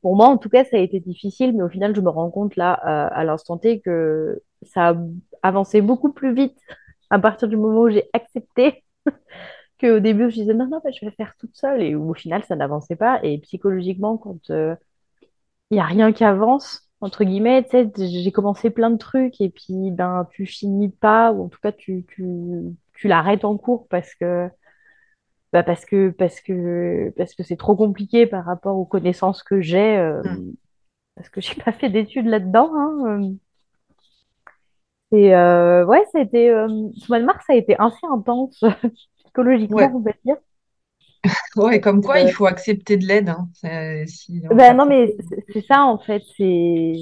pour 0.00 0.16
moi 0.16 0.26
en 0.28 0.38
tout 0.38 0.48
cas 0.48 0.64
ça 0.64 0.76
a 0.76 0.80
été 0.80 1.00
difficile, 1.00 1.54
mais 1.54 1.62
au 1.62 1.68
final 1.68 1.94
je 1.94 2.00
me 2.00 2.08
rends 2.08 2.30
compte 2.30 2.56
là 2.56 2.72
à 2.72 3.24
l'instant 3.24 3.58
T 3.58 3.80
que 3.80 4.42
ça 4.62 4.90
a 4.90 4.96
avancé 5.42 5.80
beaucoup 5.82 6.12
plus 6.12 6.34
vite 6.34 6.58
à 7.10 7.18
partir 7.18 7.48
du 7.48 7.56
moment 7.56 7.82
où 7.82 7.90
j'ai 7.90 8.08
accepté 8.12 8.84
qu'au 9.80 10.00
début 10.00 10.30
je 10.30 10.36
disais 10.36 10.54
non 10.54 10.66
non 10.66 10.80
bah, 10.84 10.90
je 10.90 11.04
vais 11.04 11.12
faire 11.12 11.34
toute 11.38 11.56
seule 11.56 11.82
et 11.82 11.94
au 11.94 12.14
final 12.14 12.44
ça 12.44 12.56
n'avançait 12.56 12.96
pas 12.96 13.20
et 13.22 13.38
psychologiquement 13.38 14.16
quand 14.18 14.48
il 14.50 14.76
n'y 15.72 15.80
a 15.80 15.84
rien 15.84 16.12
qui 16.12 16.24
avance 16.24 16.90
entre 17.00 17.24
guillemets, 17.24 17.64
tu 17.64 17.70
sais, 17.70 17.90
j'ai 17.96 18.32
commencé 18.32 18.70
plein 18.70 18.90
de 18.90 18.98
trucs 18.98 19.40
et 19.40 19.48
puis 19.48 19.90
ben 19.90 20.28
tu 20.32 20.46
finis 20.46 20.90
pas 20.90 21.32
ou 21.32 21.44
en 21.44 21.48
tout 21.48 21.58
cas 21.62 21.72
tu, 21.72 22.04
tu, 22.08 22.24
tu 22.94 23.08
l'arrêtes 23.08 23.44
en 23.44 23.56
cours 23.56 23.88
parce 23.88 24.14
que 24.14 24.48
bah 25.52 25.62
parce 25.62 25.84
que 25.86 26.10
parce 26.10 26.40
que 26.40 27.12
parce 27.16 27.34
que 27.34 27.42
c'est 27.42 27.56
trop 27.56 27.74
compliqué 27.74 28.26
par 28.26 28.44
rapport 28.44 28.76
aux 28.76 28.84
connaissances 28.84 29.42
que 29.42 29.60
j'ai 29.60 29.96
euh, 29.96 30.22
mm. 30.22 30.52
parce 31.16 31.28
que 31.30 31.40
j'ai 31.40 31.54
pas 31.54 31.72
fait 31.72 31.88
d'études 31.88 32.26
là-dedans 32.26 32.70
hein, 32.74 33.22
euh. 35.12 35.16
et 35.16 35.34
euh, 35.34 35.84
ouais 35.86 36.04
ça 36.12 36.18
a 36.18 36.22
été 36.22 36.48
ce 36.50 37.08
mois 37.08 37.18
de 37.18 37.24
mars 37.24 37.44
ça 37.46 37.54
a 37.54 37.56
été 37.56 37.74
assez 37.78 38.06
intense 38.12 38.62
psychologiquement 39.30 39.92
on 39.94 40.00
va 40.00 40.12
dire. 40.24 40.36
Ouais 41.56 41.80
comme 41.80 42.02
quoi 42.02 42.20
il 42.20 42.32
faut 42.32 42.46
accepter 42.46 42.96
de 42.96 43.06
l'aide 43.06 43.28
hein. 43.28 43.48
ben 43.62 44.76
non 44.76 44.86
mais 44.86 45.14
c'est 45.52 45.64
ça 45.66 45.84
en 45.84 45.98
fait 45.98 46.22
c'est 46.36 46.96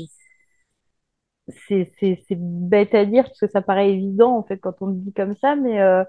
bête 2.36 2.94
à 2.94 3.04
dire 3.04 3.24
parce 3.24 3.40
que 3.40 3.48
ça 3.48 3.62
paraît 3.62 3.92
évident 3.92 4.36
en 4.36 4.42
fait 4.42 4.58
quand 4.58 4.74
on 4.80 4.86
le 4.86 4.94
dit 4.94 5.12
comme 5.12 5.34
ça, 5.36 5.56
mais, 5.56 5.80
euh, 5.80 6.04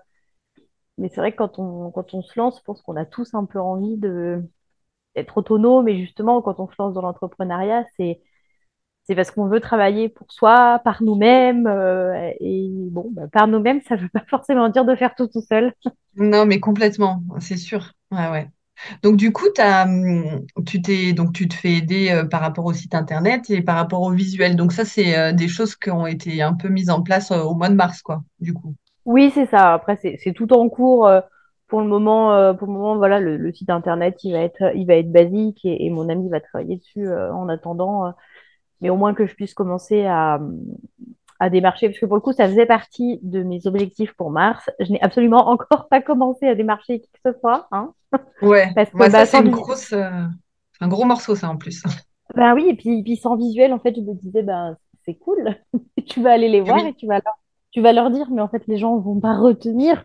mais 0.97 1.09
c'est 1.09 1.21
vrai 1.21 1.31
que 1.31 1.37
quand 1.37 1.59
on, 1.59 1.91
quand 1.91 2.13
on 2.13 2.21
se 2.21 2.37
lance, 2.37 2.59
je 2.59 2.63
pense 2.63 2.81
qu'on 2.81 2.95
a 2.95 3.05
tous 3.05 3.33
un 3.33 3.45
peu 3.45 3.59
envie 3.59 3.97
d'être 3.97 5.37
autonome 5.37 5.87
et 5.87 5.99
justement 5.99 6.41
quand 6.41 6.59
on 6.59 6.67
se 6.67 6.75
lance 6.79 6.93
dans 6.93 7.01
l'entrepreneuriat, 7.01 7.85
c'est 7.97 8.21
c'est 9.09 9.15
parce 9.15 9.31
qu'on 9.31 9.47
veut 9.47 9.59
travailler 9.59 10.07
pour 10.07 10.31
soi, 10.31 10.79
par 10.83 11.01
nous-mêmes. 11.01 11.65
Euh, 11.65 12.29
et 12.39 12.69
bon, 12.91 13.07
bah, 13.11 13.23
par 13.31 13.47
nous-mêmes, 13.47 13.81
ça 13.81 13.95
ne 13.95 14.01
veut 14.01 14.09
pas 14.09 14.23
forcément 14.29 14.69
dire 14.69 14.85
de 14.85 14.95
faire 14.95 15.15
tout 15.15 15.25
tout 15.25 15.41
seul. 15.41 15.73
Non, 16.15 16.45
mais 16.45 16.59
complètement, 16.59 17.23
c'est 17.39 17.57
sûr. 17.57 17.93
Ouais, 18.11 18.29
ouais. 18.29 18.47
Donc 19.01 19.17
du 19.17 19.31
coup, 19.31 19.47
hum, 19.57 20.45
tu 20.65 20.81
t'es 20.83 21.13
donc 21.13 21.33
tu 21.33 21.47
te 21.47 21.55
fais 21.55 21.73
aider 21.73 22.11
euh, 22.11 22.23
par 22.23 22.41
rapport 22.41 22.65
au 22.65 22.73
site 22.73 22.93
internet 22.93 23.49
et 23.49 23.63
par 23.63 23.77
rapport 23.77 24.03
au 24.03 24.11
visuel. 24.11 24.55
Donc 24.55 24.73
ça, 24.73 24.85
c'est 24.85 25.17
euh, 25.17 25.33
des 25.33 25.47
choses 25.47 25.75
qui 25.75 25.89
ont 25.89 26.05
été 26.05 26.43
un 26.43 26.53
peu 26.53 26.69
mises 26.69 26.91
en 26.91 27.01
place 27.01 27.31
au 27.31 27.55
mois 27.55 27.69
de 27.69 27.75
mars, 27.75 28.03
quoi, 28.03 28.21
du 28.39 28.53
coup. 28.53 28.75
Oui, 29.05 29.31
c'est 29.33 29.47
ça. 29.47 29.73
Après, 29.73 29.97
c'est 29.97 30.33
tout 30.33 30.53
en 30.53 30.69
cours. 30.69 31.09
pour 31.67 31.81
le 31.81 31.87
moment, 31.87 32.53
pour 32.53 32.67
le 32.67 32.73
moment, 32.73 32.95
voilà, 32.97 33.19
le, 33.19 33.51
site 33.53 33.71
internet, 33.71 34.23
il 34.23 34.33
va 34.33 34.39
être, 34.39 34.71
il 34.75 34.85
va 34.85 34.95
être 34.95 35.11
basique 35.11 35.61
et, 35.63 35.89
mon 35.89 36.09
ami 36.09 36.29
va 36.29 36.39
travailler 36.39 36.77
dessus 36.77 37.11
en 37.11 37.49
attendant. 37.49 38.13
Mais 38.81 38.89
au 38.89 38.95
moins 38.95 39.13
que 39.13 39.25
je 39.25 39.35
puisse 39.35 39.53
commencer 39.53 40.05
à, 40.05 40.39
à 41.39 41.49
démarcher, 41.49 41.87
parce 41.87 41.99
que 41.99 42.05
pour 42.05 42.15
le 42.15 42.21
coup, 42.21 42.33
ça 42.33 42.47
faisait 42.47 42.65
partie 42.65 43.19
de 43.23 43.43
mes 43.43 43.65
objectifs 43.65 44.13
pour 44.13 44.29
mars. 44.29 44.69
Je 44.79 44.91
n'ai 44.91 45.01
absolument 45.01 45.49
encore 45.49 45.87
pas 45.87 46.01
commencé 46.01 46.45
à 46.47 46.55
démarcher 46.55 46.99
qui 46.99 47.09
que 47.11 47.31
ce 47.31 47.39
soit. 47.39 47.67
Hein 47.71 47.93
ouais, 48.41 48.71
parce 48.75 48.89
que, 48.89 48.97
bah, 48.97 49.09
ça, 49.09 49.25
c'est 49.25 49.39
une 49.39 49.49
grosse, 49.49 49.93
euh, 49.93 50.25
un 50.81 50.87
gros 50.87 51.05
morceau, 51.05 51.35
ça, 51.35 51.49
en 51.49 51.57
plus. 51.57 51.83
Ben 52.35 52.53
oui, 52.53 52.67
et 52.69 52.75
puis, 52.75 53.01
puis 53.01 53.17
sans 53.17 53.35
visuel, 53.35 53.73
en 53.73 53.79
fait, 53.79 53.95
je 53.95 54.01
me 54.01 54.13
disais, 54.13 54.43
ben, 54.43 54.77
c'est 55.03 55.15
cool. 55.15 55.55
tu 56.07 56.21
vas 56.21 56.33
aller 56.33 56.47
les 56.47 56.61
voir 56.61 56.85
et 56.85 56.93
tu 56.93 57.07
vas, 57.07 57.15
leur, 57.15 57.33
tu 57.71 57.81
vas 57.81 57.91
leur 57.91 58.11
dire, 58.11 58.27
mais 58.29 58.39
en 58.39 58.47
fait, 58.47 58.67
les 58.67 58.77
gens 58.77 58.95
vont 58.99 59.19
pas 59.19 59.35
retenir 59.35 60.03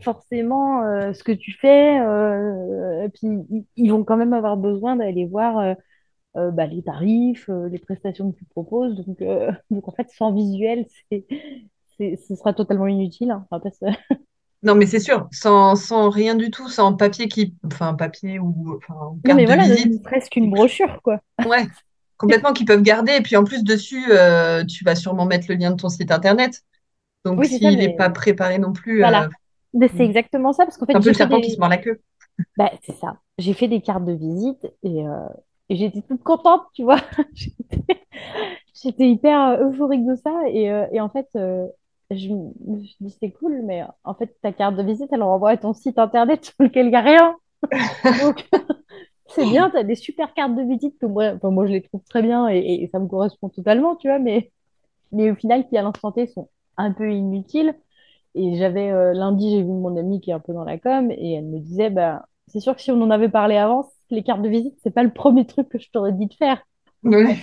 forcément 0.00 0.84
euh, 0.84 1.12
ce 1.12 1.24
que 1.24 1.32
tu 1.32 1.50
fais. 1.50 1.98
Euh, 1.98 3.02
et 3.02 3.08
puis, 3.08 3.26
ils 3.74 3.90
vont 3.90 4.04
quand 4.04 4.16
même 4.16 4.34
avoir 4.34 4.56
besoin 4.56 4.94
d'aller 4.94 5.26
voir 5.26 5.74
euh, 6.36 6.50
bah, 6.50 6.66
les 6.66 6.82
tarifs, 6.82 7.48
euh, 7.48 7.68
les 7.68 7.78
prestations 7.78 8.32
que 8.32 8.36
tu 8.36 8.44
proposes. 8.44 8.96
Donc, 8.96 9.22
euh, 9.22 9.52
donc 9.70 9.86
en 9.86 9.92
fait, 9.92 10.08
sans 10.10 10.32
visuel, 10.32 10.86
c'est, 11.10 11.24
ce 11.98 12.34
sera 12.34 12.52
totalement 12.52 12.88
inutile. 12.88 13.30
Hein. 13.30 13.46
non, 14.64 14.74
mais 14.74 14.86
c'est 14.86 14.98
sûr, 14.98 15.28
sans, 15.30 15.76
sans, 15.76 16.10
rien 16.10 16.34
du 16.34 16.50
tout, 16.50 16.68
sans 16.68 16.94
papier 16.94 17.28
qui, 17.28 17.54
enfin 17.64 17.94
papier 17.94 18.40
ou 18.40 18.76
enfin, 18.76 19.16
non, 19.24 19.34
mais 19.34 19.44
voilà, 19.44 19.64
presque 20.02 20.34
une 20.34 20.50
brochure, 20.50 21.00
quoi. 21.04 21.20
Ouais, 21.46 21.66
complètement 22.16 22.52
qu'ils 22.52 22.66
peuvent 22.66 22.82
garder. 22.82 23.12
Et 23.12 23.20
puis 23.20 23.36
en 23.36 23.44
plus 23.44 23.62
dessus, 23.62 24.04
tu 24.68 24.84
vas 24.84 24.96
sûrement 24.96 25.26
mettre 25.26 25.46
le 25.48 25.54
lien 25.54 25.70
de 25.70 25.76
ton 25.76 25.88
site 25.88 26.10
internet. 26.10 26.62
Donc 27.24 27.44
s'il 27.44 27.78
n'est 27.78 27.94
pas 27.94 28.10
préparé 28.10 28.58
non 28.58 28.72
plus. 28.72 28.98
Voilà. 28.98 29.28
c'est 29.72 29.94
hmm. 29.94 30.00
exactement 30.00 30.52
ça, 30.52 30.64
parce 30.64 30.78
qu'en 30.78 30.86
fait, 30.86 30.96
un 30.96 31.00
peu 31.00 31.10
le 31.10 31.14
serpent 31.14 31.40
qui 31.40 31.52
se 31.52 31.60
mord 31.60 31.68
la 31.68 31.78
queue. 31.78 32.00
Bah, 32.56 32.72
c'est 32.82 32.96
ça. 32.96 33.18
J'ai 33.38 33.54
fait 33.54 33.68
des 33.68 33.80
cartes 33.80 34.04
de 34.04 34.12
visite 34.12 34.66
et, 34.82 35.04
et 35.68 35.76
j'étais 35.76 36.02
toute 36.02 36.22
contente, 36.22 36.62
tu 36.74 36.82
vois. 36.84 37.00
J'étais 38.74 39.08
hyper 39.08 39.40
euh, 39.40 39.68
euphorique 39.68 40.04
de 40.04 40.14
ça. 40.16 40.42
Et, 40.48 40.70
euh, 40.70 40.86
et 40.92 41.00
en 41.00 41.08
fait, 41.08 41.28
euh, 41.36 41.66
je 42.10 42.28
me 42.28 42.82
suis 42.82 42.96
dit, 43.00 43.16
c'est 43.20 43.30
cool, 43.30 43.62
mais 43.64 43.82
en 44.04 44.14
fait, 44.14 44.36
ta 44.42 44.52
carte 44.52 44.76
de 44.76 44.82
visite, 44.82 45.08
elle 45.12 45.22
renvoie 45.22 45.50
à 45.50 45.56
ton 45.56 45.72
site 45.72 45.98
internet 45.98 46.44
sur 46.44 46.54
lequel 46.58 46.86
il 46.86 46.90
n'y 46.90 46.96
a 46.96 47.00
rien. 47.00 47.36
Donc, 48.22 48.48
c'est 49.28 49.46
bien, 49.46 49.70
tu 49.70 49.76
as 49.78 49.84
des 49.84 49.94
super 49.94 50.34
cartes 50.34 50.54
de 50.54 50.62
visite 50.62 50.98
que 50.98 51.06
moi, 51.06 51.32
enfin, 51.34 51.50
moi 51.50 51.66
je 51.66 51.72
les 51.72 51.82
trouve 51.82 52.02
très 52.04 52.22
bien 52.22 52.48
et, 52.48 52.58
et, 52.58 52.88
ça 52.88 52.98
me 52.98 53.06
correspond 53.06 53.48
totalement, 53.48 53.96
tu 53.96 54.08
vois, 54.08 54.18
mais, 54.18 54.52
mais 55.12 55.30
au 55.30 55.34
final, 55.34 55.66
qui 55.66 55.78
à 55.78 55.82
l'instant 55.82 56.12
T 56.12 56.26
sont 56.26 56.50
un 56.76 56.92
peu 56.92 57.10
inutiles. 57.10 57.74
Et 58.34 58.56
j'avais 58.56 58.90
lundi, 59.14 59.50
j'ai 59.50 59.62
vu 59.62 59.68
mon 59.68 59.96
amie 59.96 60.20
qui 60.20 60.30
est 60.30 60.34
un 60.34 60.40
peu 60.40 60.52
dans 60.52 60.64
la 60.64 60.76
com 60.76 61.10
et 61.12 61.34
elle 61.34 61.44
me 61.44 61.60
disait, 61.60 61.88
bah, 61.90 62.26
c'est 62.48 62.58
sûr 62.58 62.74
que 62.74 62.82
si 62.82 62.90
on 62.90 63.00
en 63.00 63.10
avait 63.10 63.28
parlé 63.28 63.56
avant, 63.56 63.88
les 64.10 64.22
cartes 64.22 64.42
de 64.42 64.48
visite, 64.48 64.74
c'est 64.82 64.94
pas 64.94 65.02
le 65.02 65.12
premier 65.12 65.46
truc 65.46 65.68
que 65.68 65.78
je 65.78 65.90
t'aurais 65.90 66.12
dit 66.12 66.26
de 66.26 66.34
faire. 66.34 66.62
Oui. 67.02 67.38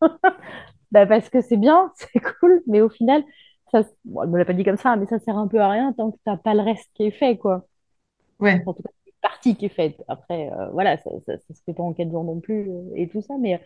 bah 0.92 1.06
parce 1.06 1.28
que 1.28 1.40
c'est 1.40 1.56
bien, 1.56 1.92
c'est 1.96 2.20
cool, 2.20 2.62
mais 2.66 2.80
au 2.80 2.88
final, 2.88 3.22
ça, 3.70 3.82
bon, 4.04 4.22
elle 4.22 4.30
me 4.30 4.38
l'a 4.38 4.44
pas 4.44 4.52
dit 4.52 4.64
comme 4.64 4.76
ça, 4.76 4.96
mais 4.96 5.06
ça 5.06 5.18
sert 5.18 5.36
un 5.36 5.48
peu 5.48 5.60
à 5.60 5.68
rien 5.68 5.92
tant 5.92 6.10
que 6.10 6.18
t'as 6.24 6.36
pas 6.36 6.54
le 6.54 6.62
reste 6.62 6.90
qui 6.94 7.04
est 7.04 7.10
fait, 7.10 7.36
quoi. 7.36 7.66
Ouais. 8.40 8.62
En 8.66 8.74
tout 8.74 8.82
cas, 8.82 8.90
une 9.06 9.12
partie 9.22 9.56
qui 9.56 9.66
est 9.66 9.68
faite. 9.68 10.02
Après, 10.08 10.50
euh, 10.52 10.68
voilà, 10.70 10.96
ça, 10.98 11.10
ça, 11.26 11.38
ça 11.38 11.54
se 11.54 11.62
fait 11.64 11.74
pas 11.74 11.82
en 11.82 11.92
quatre 11.92 12.10
jours 12.10 12.24
non 12.24 12.40
plus 12.40 12.68
euh, 12.70 12.90
et 12.94 13.08
tout 13.08 13.22
ça, 13.22 13.34
mais, 13.38 13.60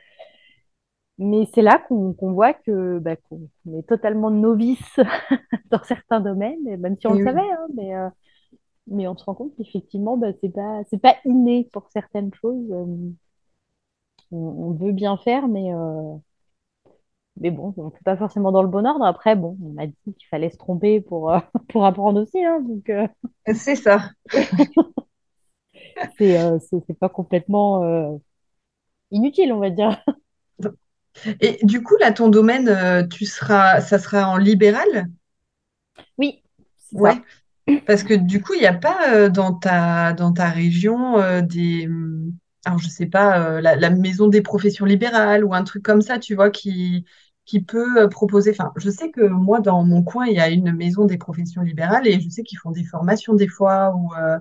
mais 1.18 1.46
c'est 1.52 1.62
là 1.62 1.78
qu'on 1.88 2.14
voit 2.32 2.54
que 2.54 2.98
bah, 2.98 3.16
qu'on 3.16 3.48
est 3.76 3.86
totalement 3.88 4.30
novice 4.30 4.98
dans 5.70 5.82
certains 5.82 6.20
domaines, 6.20 6.76
même 6.78 6.96
si 6.98 7.06
on 7.06 7.14
Et 7.14 7.18
le 7.18 7.24
savait, 7.24 7.40
hein, 7.40 7.66
mais, 7.74 7.94
euh, 7.94 8.08
mais 8.90 9.08
on 9.08 9.16
se 9.16 9.24
rend 9.24 9.34
compte 9.34 9.54
qu'effectivement, 9.56 10.16
bah, 10.16 10.28
c'est 10.40 10.50
pas, 10.50 10.82
c'est 10.90 10.98
pas 11.00 11.16
inné 11.24 11.68
pour 11.72 11.88
certaines 11.90 12.32
choses. 12.34 12.70
euh, 12.72 13.10
on, 14.30 14.36
on 14.38 14.72
veut 14.74 14.92
bien 14.92 15.16
faire, 15.18 15.48
mais, 15.48 15.72
euh, 15.72 16.16
mais 17.40 17.50
bon, 17.50 17.72
on 17.76 17.84
ne 17.86 17.90
fait 17.90 18.02
pas 18.04 18.16
forcément 18.16 18.50
dans 18.52 18.62
le 18.62 18.68
bon 18.68 18.84
ordre. 18.86 19.04
Après, 19.04 19.36
bon, 19.36 19.56
on 19.64 19.70
m'a 19.74 19.86
dit 19.86 19.94
qu'il 20.04 20.26
fallait 20.28 20.50
se 20.50 20.56
tromper 20.58 21.00
pour, 21.00 21.30
euh, 21.32 21.38
pour 21.68 21.84
apprendre 21.84 22.20
aussi, 22.22 22.42
hein, 22.44 22.60
donc 22.62 22.88
euh, 22.90 23.06
C'est 23.54 23.76
ça. 23.76 24.10
c'est 26.18 26.36
c'est 26.86 26.98
pas 26.98 27.08
complètement 27.08 28.20
inutile, 29.10 29.52
on 29.52 29.60
va 29.60 29.70
dire. 29.70 30.02
Et 31.40 31.58
du 31.64 31.82
coup, 31.82 31.96
là, 32.00 32.12
ton 32.12 32.28
domaine, 32.28 33.08
tu 33.08 33.24
seras, 33.26 33.80
ça 33.80 33.98
sera 33.98 34.28
en 34.28 34.36
libéral? 34.36 35.08
Oui, 36.18 36.42
c'est 36.76 36.98
Ouais. 36.98 37.14
ça. 37.14 37.24
Parce 37.86 38.02
que 38.02 38.14
du 38.14 38.42
coup, 38.42 38.54
il 38.54 38.60
n'y 38.60 38.66
a 38.66 38.74
pas 38.74 39.14
euh, 39.14 39.28
dans 39.28 39.54
ta, 39.54 40.12
dans 40.12 40.32
ta 40.32 40.48
région 40.50 41.18
euh, 41.18 41.42
des... 41.42 41.86
hum, 41.86 42.32
Alors, 42.64 42.78
je 42.78 42.88
sais 42.88 43.06
pas, 43.06 43.40
euh, 43.40 43.60
la, 43.60 43.76
la 43.76 43.90
maison 43.90 44.28
des 44.28 44.42
professions 44.42 44.84
libérales 44.84 45.44
ou 45.44 45.54
un 45.54 45.64
truc 45.64 45.82
comme 45.82 46.02
ça, 46.02 46.18
tu 46.18 46.34
vois, 46.34 46.50
qui, 46.50 47.04
qui 47.44 47.60
peut 47.62 48.02
euh, 48.02 48.08
proposer... 48.08 48.50
Enfin, 48.52 48.72
je 48.76 48.90
sais 48.90 49.10
que 49.10 49.22
moi, 49.26 49.60
dans 49.60 49.84
mon 49.84 50.02
coin, 50.02 50.26
il 50.26 50.34
y 50.34 50.40
a 50.40 50.48
une 50.50 50.72
maison 50.72 51.04
des 51.06 51.18
professions 51.18 51.62
libérales 51.62 52.06
et 52.06 52.20
je 52.20 52.28
sais 52.28 52.42
qu'ils 52.42 52.58
font 52.58 52.70
des 52.72 52.84
formations 52.84 53.34
des 53.34 53.48
fois 53.48 53.94
ou 53.96 54.14
euh, 54.14 54.38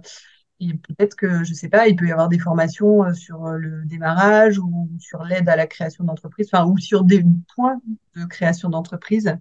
et 0.59 0.73
peut-être 0.75 1.15
que, 1.15 1.43
je 1.43 1.53
sais 1.53 1.69
pas, 1.69 1.87
il 1.87 1.95
peut 1.95 2.07
y 2.07 2.11
avoir 2.11 2.29
des 2.29 2.39
formations 2.39 3.03
euh, 3.05 3.13
sur 3.13 3.47
le 3.51 3.85
démarrage 3.85 4.59
ou 4.59 4.89
sur 4.99 5.23
l'aide 5.23 5.49
à 5.49 5.55
la 5.55 5.67
création 5.67 6.03
d'entreprise, 6.03 6.49
enfin, 6.53 6.65
ou 6.67 6.77
sur 6.79 7.03
des 7.03 7.23
points 7.55 7.81
de 8.15 8.25
création 8.25 8.69
d'entreprise. 8.69 9.37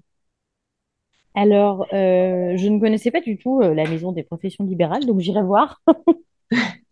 Alors, 1.37 1.87
euh, 1.93 2.57
je 2.57 2.69
ne 2.69 2.81
connaissais 2.81 3.11
pas 3.13 3.21
du 3.21 3.39
tout 3.39 3.61
euh, 3.63 3.75
la 3.75 3.87
maison 3.87 4.11
des 4.13 4.23
professions 4.25 4.65
libérales, 4.65 5.07
donc 5.07 5.21
j'irai 5.21 5.43
voir. 5.43 5.83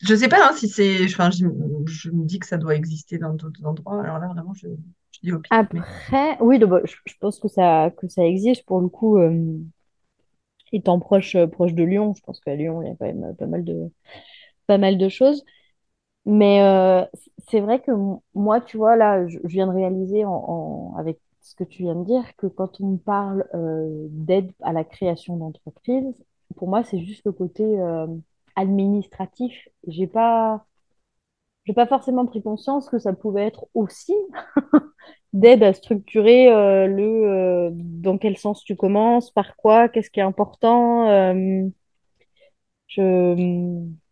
Je 0.01 0.15
sais 0.15 0.29
pas 0.29 0.49
hein, 0.51 0.55
si 0.57 0.69
c'est. 0.69 1.05
Enfin, 1.07 1.31
je, 1.31 1.47
je 1.87 2.11
me 2.11 2.25
dis 2.27 2.39
que 2.39 2.47
ça 2.47 2.59
doit 2.59 2.75
exister 2.77 3.19
dans 3.19 3.33
d'autres 3.35 3.65
endroits. 3.65 4.03
Alors 4.03 4.19
là, 4.19 4.29
vraiment, 4.29 4.55
je, 4.55 4.69
je 5.13 5.21
dis 5.23 5.33
au 5.33 5.41
pif. 5.41 5.61
Mais 5.73 5.85
Après, 5.89 6.37
oui, 6.43 6.59
donc, 6.59 6.85
je, 6.87 6.97
je 7.07 7.15
pense 7.19 7.39
que 7.41 7.49
ça, 7.49 7.91
que 7.97 8.09
ça 8.09 8.25
existe 8.27 8.65
pour 8.67 8.81
le 8.83 8.89
coup. 8.89 9.17
euh, 9.19 9.59
étant 10.73 10.99
proche, 11.01 11.37
proche 11.53 11.75
de 11.75 11.85
Lyon, 11.85 12.15
je 12.15 12.23
pense 12.23 12.41
qu'à 12.41 12.55
Lyon, 12.57 12.83
il 12.83 12.89
y 12.89 12.91
a 12.91 12.97
quand 12.97 13.07
même 13.07 13.35
pas 13.37 13.47
mal 13.47 13.65
de, 13.65 13.91
pas 14.69 14.79
mal 14.79 14.99
de 14.99 15.11
choses. 15.11 15.45
Mais 16.27 16.61
c'est 17.49 17.61
vrai 17.61 17.81
que 17.83 17.93
moi, 18.35 18.61
tu 18.61 18.77
vois, 18.79 18.97
là, 18.97 19.27
je, 19.29 19.39
je 19.45 19.49
viens 19.49 19.67
de 19.69 19.73
réaliser 19.75 20.25
en, 20.25 20.33
en- 20.33 20.97
avec 20.99 21.19
ce 21.45 21.55
que 21.55 21.65
tu 21.65 21.83
viens 21.83 21.95
de 21.95 22.05
dire 22.05 22.25
que 22.37 22.47
quand 22.47 22.81
on 22.81 22.97
parle 22.97 23.47
euh, 23.55 24.07
d'aide 24.11 24.51
à 24.63 24.73
la 24.73 24.83
création 24.83 25.37
d'entreprise, 25.37 26.25
pour 26.57 26.69
moi, 26.69 26.85
c'est 26.85 26.99
juste 27.05 27.25
le 27.27 27.33
côté 27.33 27.63
euh, 27.65 28.07
administratif. 28.57 29.69
J'ai 29.87 30.07
pas, 30.07 30.67
pas 31.75 31.87
forcément 31.87 32.27
pris 32.27 32.43
conscience 32.43 32.89
que 32.89 32.99
ça 32.99 33.13
pouvait 33.13 33.45
être 33.47 33.67
aussi 33.75 34.15
d'aide 35.35 35.63
à 35.63 35.73
structurer 35.75 36.51
euh, 36.53 36.87
le 36.87 37.71
dans 37.73 38.19
quel 38.19 38.37
sens 38.39 38.65
tu 38.65 38.77
commences, 38.77 39.31
par 39.31 39.57
quoi, 39.57 39.89
qu'est-ce 39.89 40.11
qui 40.11 40.21
est 40.21 40.23
important. 40.23 41.07
je... 42.89 44.04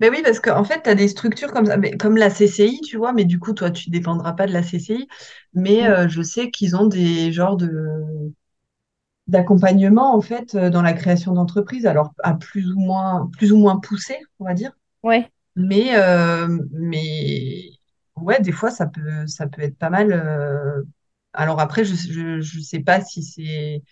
Ben 0.00 0.10
oui, 0.12 0.20
parce 0.22 0.40
qu'en 0.40 0.64
fait, 0.64 0.82
tu 0.82 0.90
as 0.90 0.94
des 0.94 1.08
structures 1.08 1.52
comme 1.52 1.66
ça, 1.66 1.76
mais 1.76 1.96
comme 1.96 2.16
la 2.16 2.30
CCI, 2.30 2.80
tu 2.80 2.96
vois, 2.96 3.12
mais 3.12 3.24
du 3.24 3.38
coup, 3.40 3.52
toi, 3.54 3.70
tu 3.70 3.90
dépendras 3.90 4.32
pas 4.32 4.46
de 4.46 4.52
la 4.52 4.62
CCI. 4.62 5.08
Mais 5.54 5.82
Mm. 5.82 5.90
euh, 5.90 6.08
je 6.08 6.22
sais 6.22 6.50
qu'ils 6.50 6.76
ont 6.76 6.86
des 6.86 7.32
genres 7.32 7.56
de 7.56 7.70
d'accompagnement, 9.26 10.14
en 10.14 10.20
fait, 10.20 10.54
euh, 10.54 10.70
dans 10.70 10.82
la 10.82 10.92
création 10.92 11.32
d'entreprise. 11.32 11.86
Alors, 11.86 12.12
à 12.22 12.34
plus 12.34 12.70
ou 12.72 12.78
moins, 12.78 13.30
plus 13.38 13.52
ou 13.52 13.56
moins 13.58 13.78
poussé, 13.80 14.16
on 14.38 14.44
va 14.44 14.54
dire. 14.54 14.72
Ouais, 15.02 15.30
Mais, 15.56 15.96
euh, 15.98 16.48
mais 16.72 17.62
ouais, 18.16 18.40
des 18.42 18.52
fois, 18.52 18.70
ça 18.70 18.86
peut, 18.86 19.26
ça 19.26 19.48
peut 19.48 19.62
être 19.62 19.78
pas 19.78 19.90
mal. 19.90 20.12
euh. 20.12 20.82
Alors 21.34 21.60
après, 21.60 21.84
je, 21.84 21.94
je, 21.96 22.40
je 22.40 22.60
sais 22.60 22.80
pas 22.80 23.02
si 23.02 23.22
c'est 23.24 23.82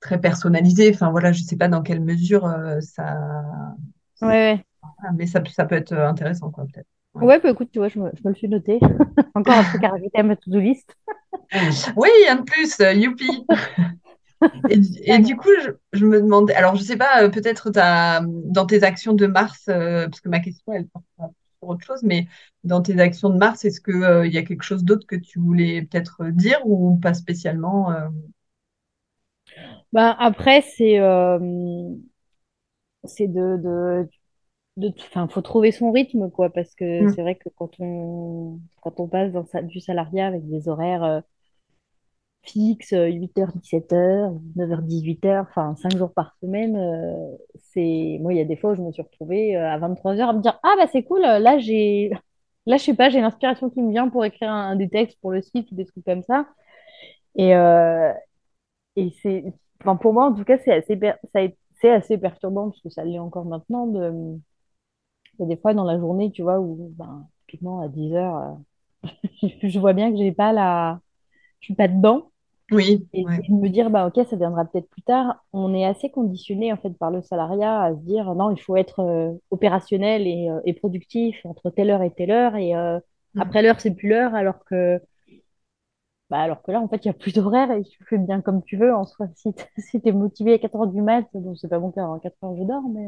très 0.00 0.20
personnalisé. 0.20 0.92
Enfin, 0.94 1.10
voilà, 1.10 1.32
je 1.32 1.42
sais 1.42 1.56
pas 1.56 1.68
dans 1.68 1.82
quelle 1.82 2.00
mesure 2.02 2.48
ça, 2.80 3.16
ouais, 4.20 4.26
ouais. 4.28 4.64
Ah, 5.02 5.12
mais 5.14 5.26
ça, 5.26 5.40
peut- 5.40 5.50
ça 5.50 5.64
peut 5.64 5.74
être 5.76 5.92
euh, 5.92 6.08
intéressant, 6.08 6.50
quoi, 6.50 6.64
peut-être. 6.66 6.88
Ouais. 7.14 7.26
Ouais, 7.26 7.40
bah 7.40 7.50
écoute, 7.50 7.70
tu 7.72 7.78
vois, 7.78 7.88
je 7.88 7.98
me, 7.98 8.10
je 8.14 8.22
me 8.24 8.30
le 8.30 8.34
suis 8.34 8.48
noté. 8.48 8.78
Encore 9.34 9.58
un 9.58 9.64
truc 9.64 9.82
à 9.84 9.88
rajouter 9.90 10.18
à 10.18 10.22
ma 10.22 10.36
to-do 10.36 10.58
list. 10.60 10.94
Oui, 11.96 12.08
un 12.28 12.36
de 12.36 12.42
plus, 12.42 12.80
euh, 12.80 12.92
youpi. 12.92 13.46
Et, 14.68 15.18
du 15.18 15.36
coup, 15.36 15.48
je, 15.64 15.70
je 15.92 16.04
me 16.04 16.20
demandais, 16.20 16.54
alors 16.54 16.76
je 16.76 16.82
sais 16.82 16.96
pas, 16.96 17.22
euh, 17.22 17.28
peut-être 17.30 17.70
dans 17.70 18.66
tes 18.66 18.82
actions 18.82 19.12
de 19.14 19.26
mars, 19.26 19.64
euh, 19.68 20.08
parce 20.08 20.20
que 20.20 20.28
ma 20.28 20.40
question, 20.40 20.72
elle 20.72 20.86
porte 20.88 21.04
sur 21.16 21.68
autre 21.68 21.84
chose, 21.86 22.02
mais 22.02 22.26
dans 22.64 22.82
tes 22.82 22.98
actions 23.00 23.30
de 23.30 23.38
mars, 23.38 23.64
est-ce 23.64 23.80
que, 23.80 23.92
euh, 23.92 24.26
il 24.26 24.32
y 24.32 24.38
a 24.38 24.42
quelque 24.42 24.62
chose 24.62 24.84
d'autre 24.84 25.06
que 25.06 25.16
tu 25.16 25.38
voulais 25.38 25.82
peut-être 25.82 26.26
dire 26.30 26.60
ou 26.64 26.96
pas 26.98 27.14
spécialement 27.14 27.90
euh, 27.92 28.08
Bah, 29.92 30.14
après, 30.18 30.62
c'est 30.62 30.98
c'est 33.04 33.28
de, 33.28 33.56
de, 33.62 34.08
enfin, 35.00 35.28
faut 35.28 35.42
trouver 35.42 35.72
son 35.72 35.90
rythme, 35.92 36.30
quoi, 36.30 36.50
parce 36.50 36.74
que 36.74 37.06
hmm, 37.06 37.14
c'est 37.14 37.22
vrai 37.22 37.36
que 37.36 37.48
quand 37.56 37.70
on, 37.80 38.60
quand 38.82 39.00
on 39.00 39.08
passe 39.08 39.32
dans 39.32 39.44
sa- 39.46 39.62
du 39.62 39.80
salariat 39.80 40.26
avec 40.26 40.48
des 40.48 40.68
horaires 40.68 41.04
euh, 41.04 41.20
fixes, 42.42 42.92
8h, 42.92 43.52
17h, 43.56 44.32
9h, 44.56 44.82
18h, 44.82 45.46
enfin, 45.50 45.74
5 45.76 45.96
jours 45.96 46.12
par 46.12 46.36
semaine, 46.40 46.76
euh, 46.76 47.36
c'est, 47.72 48.18
moi, 48.20 48.32
il 48.32 48.36
y 48.38 48.40
a 48.40 48.44
des 48.44 48.56
fois 48.56 48.72
où 48.72 48.74
je 48.76 48.82
me 48.82 48.92
suis 48.92 49.02
retrouvée 49.02 49.56
euh, 49.56 49.68
à 49.70 49.78
23h 49.78 50.28
à 50.30 50.32
me 50.32 50.40
dire, 50.42 50.58
ah, 50.62 50.74
bah, 50.78 50.86
c'est 50.92 51.02
cool, 51.04 51.22
là, 51.22 51.58
j'ai, 51.58 52.10
là, 52.66 52.76
je 52.76 52.84
sais 52.84 52.94
pas, 52.94 53.10
j'ai 53.10 53.20
l'inspiration 53.20 53.68
qui 53.70 53.82
me 53.82 53.90
vient 53.90 54.08
pour 54.08 54.24
écrire 54.24 54.50
un, 54.50 54.70
un 54.70 54.76
des 54.76 54.88
textes 54.88 55.18
pour 55.20 55.32
le 55.32 55.42
site 55.42 55.70
ou 55.72 55.74
des 55.74 55.84
trucs 55.86 56.04
comme 56.04 56.22
ça. 56.22 56.46
Et, 57.36 57.54
euh, 57.56 58.12
et 58.96 59.10
c'est, 59.22 59.44
enfin, 59.82 59.96
pour 59.96 60.12
moi, 60.14 60.26
en 60.26 60.34
tout 60.34 60.44
cas, 60.44 60.58
c'est 60.64 60.72
assez, 60.74 60.96
per- 60.96 61.14
ça 61.32 61.40
a 61.40 61.42
été- 61.42 61.58
c'est 61.80 61.90
assez 61.90 62.18
perturbant, 62.18 62.70
parce 62.70 62.82
que 62.82 62.90
ça 62.90 63.04
l'est 63.04 63.18
encore 63.18 63.44
maintenant, 63.46 63.86
de, 63.88 64.12
il 65.38 65.42
y 65.42 65.44
a 65.46 65.48
des 65.54 65.60
fois 65.60 65.74
dans 65.74 65.84
la 65.84 65.98
journée, 65.98 66.30
tu 66.32 66.42
vois, 66.42 66.60
où, 66.60 66.92
ben, 66.96 67.28
typiquement 67.48 67.80
à 67.80 67.88
10 67.88 68.14
heures, 68.14 68.36
euh, 68.38 69.48
je 69.68 69.78
vois 69.78 69.92
bien 69.92 70.10
que 70.12 70.18
j'ai 70.18 70.32
pas 70.32 70.52
la, 70.52 71.00
je 71.60 71.66
suis 71.66 71.74
pas 71.76 71.88
dedans. 71.88 72.30
Oui, 72.70 73.08
Et, 73.14 73.22
ouais. 73.24 73.44
et 73.48 73.52
me 73.52 73.68
dire, 73.70 73.90
bah, 73.90 74.06
ok, 74.08 74.26
ça 74.28 74.36
viendra 74.36 74.64
peut-être 74.66 74.88
plus 74.90 75.02
tard. 75.02 75.44
On 75.52 75.74
est 75.74 75.84
assez 75.86 76.10
conditionné, 76.10 76.72
en 76.72 76.76
fait, 76.76 76.90
par 76.98 77.10
le 77.10 77.22
salariat 77.22 77.82
à 77.82 77.92
se 77.94 78.00
dire, 78.00 78.34
non, 78.34 78.50
il 78.50 78.60
faut 78.60 78.76
être 78.76 79.00
euh, 79.00 79.32
opérationnel 79.50 80.26
et, 80.26 80.50
euh, 80.50 80.60
et 80.66 80.74
productif 80.74 81.36
entre 81.46 81.70
telle 81.70 81.90
heure 81.90 82.02
et 82.02 82.12
telle 82.14 82.30
heure. 82.32 82.56
Et 82.56 82.74
euh, 82.76 83.00
Hmm. 83.34 83.50
après 83.50 83.62
l'heure, 83.62 83.80
c'est 83.80 83.94
plus 83.94 84.08
l'heure, 84.10 84.34
alors 84.34 84.64
que, 84.66 85.00
bah, 86.30 86.40
alors 86.40 86.62
que 86.62 86.72
là, 86.72 86.80
en 86.80 86.88
fait, 86.88 87.04
il 87.04 87.08
n'y 87.08 87.10
a 87.10 87.14
plus 87.14 87.32
d'horaire 87.34 87.70
et 87.70 87.82
tu 87.84 88.04
fais 88.04 88.18
bien 88.18 88.40
comme 88.40 88.62
tu 88.64 88.76
veux. 88.76 88.92
En 88.94 89.04
soi, 89.06 89.28
si 89.36 89.52
t- 89.54 89.64
si 89.78 90.00
t'es 90.00 90.12
motivé 90.12 90.54
à 90.54 90.58
4 90.58 90.76
heures 90.76 90.86
du 90.88 91.02
mat, 91.02 91.24
bon, 91.34 91.54
c'est 91.56 91.68
pas 91.68 91.78
mon 91.78 91.92
cas, 91.92 92.02
à 92.04 92.18
4 92.20 92.36
heures, 92.44 92.56
je 92.56 92.64
dors, 92.64 92.82
mais 92.88 93.06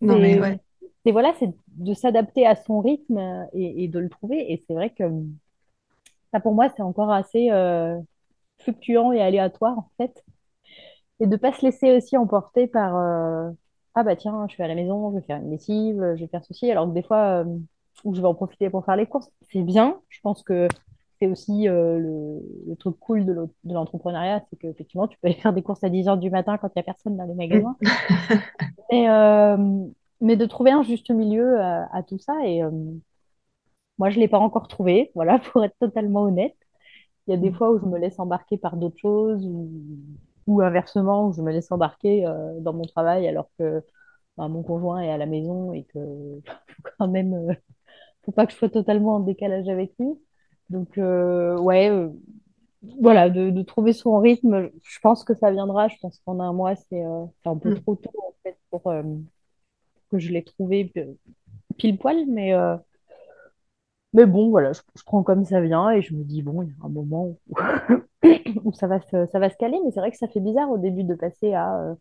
Non, 0.00 0.18
mais 0.18 0.38
ouais. 0.40 0.58
C'est 1.04 1.12
voilà, 1.12 1.32
c'est 1.38 1.52
de 1.76 1.94
s'adapter 1.94 2.46
à 2.46 2.56
son 2.56 2.80
rythme 2.80 3.18
euh, 3.18 3.44
et, 3.52 3.84
et 3.84 3.88
de 3.88 3.98
le 3.98 4.08
trouver. 4.08 4.52
Et 4.52 4.64
c'est 4.66 4.74
vrai 4.74 4.90
que 4.90 5.04
ça, 6.32 6.40
pour 6.40 6.54
moi, 6.54 6.68
c'est 6.76 6.82
encore 6.82 7.10
assez 7.10 7.50
euh, 7.50 7.98
fluctuant 8.58 9.12
et 9.12 9.20
aléatoire, 9.22 9.78
en 9.78 9.90
fait. 9.96 10.24
Et 11.20 11.26
de 11.26 11.36
pas 11.36 11.52
se 11.52 11.64
laisser 11.64 11.96
aussi 11.96 12.16
emporter 12.16 12.66
par 12.66 12.96
euh, 12.96 13.50
ah 13.94 14.02
bah 14.04 14.16
tiens, 14.16 14.46
je 14.48 14.54
suis 14.54 14.62
à 14.62 14.68
la 14.68 14.74
maison, 14.74 15.10
je 15.12 15.16
vais 15.16 15.22
faire 15.22 15.38
une 15.38 15.50
lessive, 15.50 16.14
je 16.16 16.20
vais 16.20 16.26
faire 16.26 16.44
ceci, 16.44 16.70
alors 16.70 16.86
que 16.86 16.92
des 16.92 17.02
fois, 17.02 17.42
euh, 17.42 17.58
où 18.04 18.14
je 18.14 18.20
vais 18.20 18.26
en 18.26 18.34
profiter 18.34 18.68
pour 18.68 18.84
faire 18.84 18.96
les 18.96 19.06
courses, 19.06 19.30
c'est 19.50 19.62
bien. 19.62 20.00
Je 20.10 20.20
pense 20.20 20.42
que 20.42 20.68
c'est 21.18 21.26
aussi 21.26 21.68
euh, 21.68 21.98
le, 21.98 22.42
le 22.68 22.76
truc 22.76 22.98
cool 23.00 23.24
de 23.24 23.48
l'entrepreneuriat, 23.64 24.44
c'est 24.50 24.56
qu'effectivement, 24.58 25.08
tu 25.08 25.18
peux 25.18 25.28
aller 25.28 25.36
faire 25.40 25.54
des 25.54 25.62
courses 25.62 25.82
à 25.82 25.88
10 25.88 26.08
heures 26.08 26.18
du 26.18 26.30
matin 26.30 26.58
quand 26.58 26.68
il 26.68 26.72
n'y 26.76 26.80
a 26.80 26.84
personne 26.84 27.16
dans 27.16 27.24
les 27.24 27.34
magasins. 27.34 27.76
Mais, 28.92 29.08
euh, 29.08 29.56
mais 30.20 30.36
de 30.36 30.46
trouver 30.46 30.70
un 30.72 30.82
juste 30.82 31.10
milieu 31.10 31.60
à, 31.60 31.88
à 31.94 32.02
tout 32.02 32.18
ça, 32.18 32.34
et 32.44 32.62
euh, 32.62 32.70
moi, 33.98 34.10
je 34.10 34.16
ne 34.16 34.20
l'ai 34.20 34.28
pas 34.28 34.38
encore 34.38 34.68
trouvé, 34.68 35.10
voilà, 35.14 35.38
pour 35.38 35.64
être 35.64 35.76
totalement 35.80 36.22
honnête. 36.22 36.56
Il 37.26 37.32
y 37.32 37.34
a 37.34 37.38
des 37.38 37.52
fois 37.52 37.70
où 37.72 37.78
je 37.80 37.86
me 37.86 37.98
laisse 37.98 38.18
embarquer 38.18 38.58
par 38.58 38.76
d'autres 38.76 38.98
choses 38.98 39.44
ou, 39.46 39.70
ou 40.46 40.62
inversement, 40.62 41.28
où 41.28 41.32
je 41.32 41.42
me 41.42 41.52
laisse 41.52 41.72
embarquer 41.72 42.26
euh, 42.26 42.60
dans 42.60 42.72
mon 42.72 42.84
travail 42.86 43.26
alors 43.28 43.50
que 43.58 43.82
bah, 44.36 44.48
mon 44.48 44.62
conjoint 44.62 45.00
est 45.02 45.10
à 45.10 45.18
la 45.18 45.26
maison 45.26 45.72
et 45.72 45.84
que 45.84 45.98
quand 46.98 47.08
même, 47.08 47.34
euh, 47.34 47.54
faut 48.24 48.32
pas 48.32 48.46
que 48.46 48.52
je 48.52 48.58
sois 48.58 48.70
totalement 48.70 49.16
en 49.16 49.20
décalage 49.20 49.68
avec 49.68 49.94
lui. 49.98 50.08
Donc, 50.70 50.98
euh, 50.98 51.58
ouais, 51.58 51.90
euh, 51.90 52.10
voilà, 53.00 53.30
de, 53.30 53.62
trouver 53.62 53.92
son 53.92 54.18
rythme. 54.20 54.70
Je 54.84 55.00
pense 55.00 55.24
que 55.24 55.34
ça 55.34 55.50
viendra. 55.50 55.88
Je 55.88 55.96
pense 56.00 56.20
qu'en 56.24 56.40
un 56.40 56.52
mois, 56.52 56.76
c'est 56.76 57.02
un 57.02 57.56
peu 57.58 57.72
Mm. 57.72 57.80
trop 57.82 57.96
tôt 57.96 58.10
en 58.16 58.34
fait 58.42 58.58
pour 58.70 58.92
que 60.10 60.18
je 60.18 60.32
l'ai 60.32 60.44
trouvé 60.44 60.92
pile 61.76 61.98
poil, 61.98 62.26
mais 62.28 62.52
mais 64.12 64.24
bon, 64.26 64.48
voilà, 64.50 64.72
je, 64.72 64.80
prends 65.04 65.22
comme 65.22 65.44
ça 65.44 65.60
vient 65.60 65.90
et 65.90 66.00
je 66.00 66.14
me 66.14 66.24
dis 66.24 66.42
bon, 66.42 66.62
il 66.62 66.68
y 66.70 66.72
a 66.72 66.86
un 66.86 66.88
moment 66.88 67.36
où, 68.64 68.72
ça 68.72 68.86
va 68.86 69.00
se, 69.00 69.26
ça 69.26 69.38
va 69.38 69.50
se 69.50 69.56
caler, 69.56 69.78
mais 69.84 69.90
c'est 69.90 70.00
vrai 70.00 70.10
que 70.10 70.16
ça 70.16 70.28
fait 70.28 70.40
bizarre 70.40 70.70
au 70.70 70.78
début 70.78 71.04
de 71.04 71.14
passer 71.14 71.52
à 71.52 71.94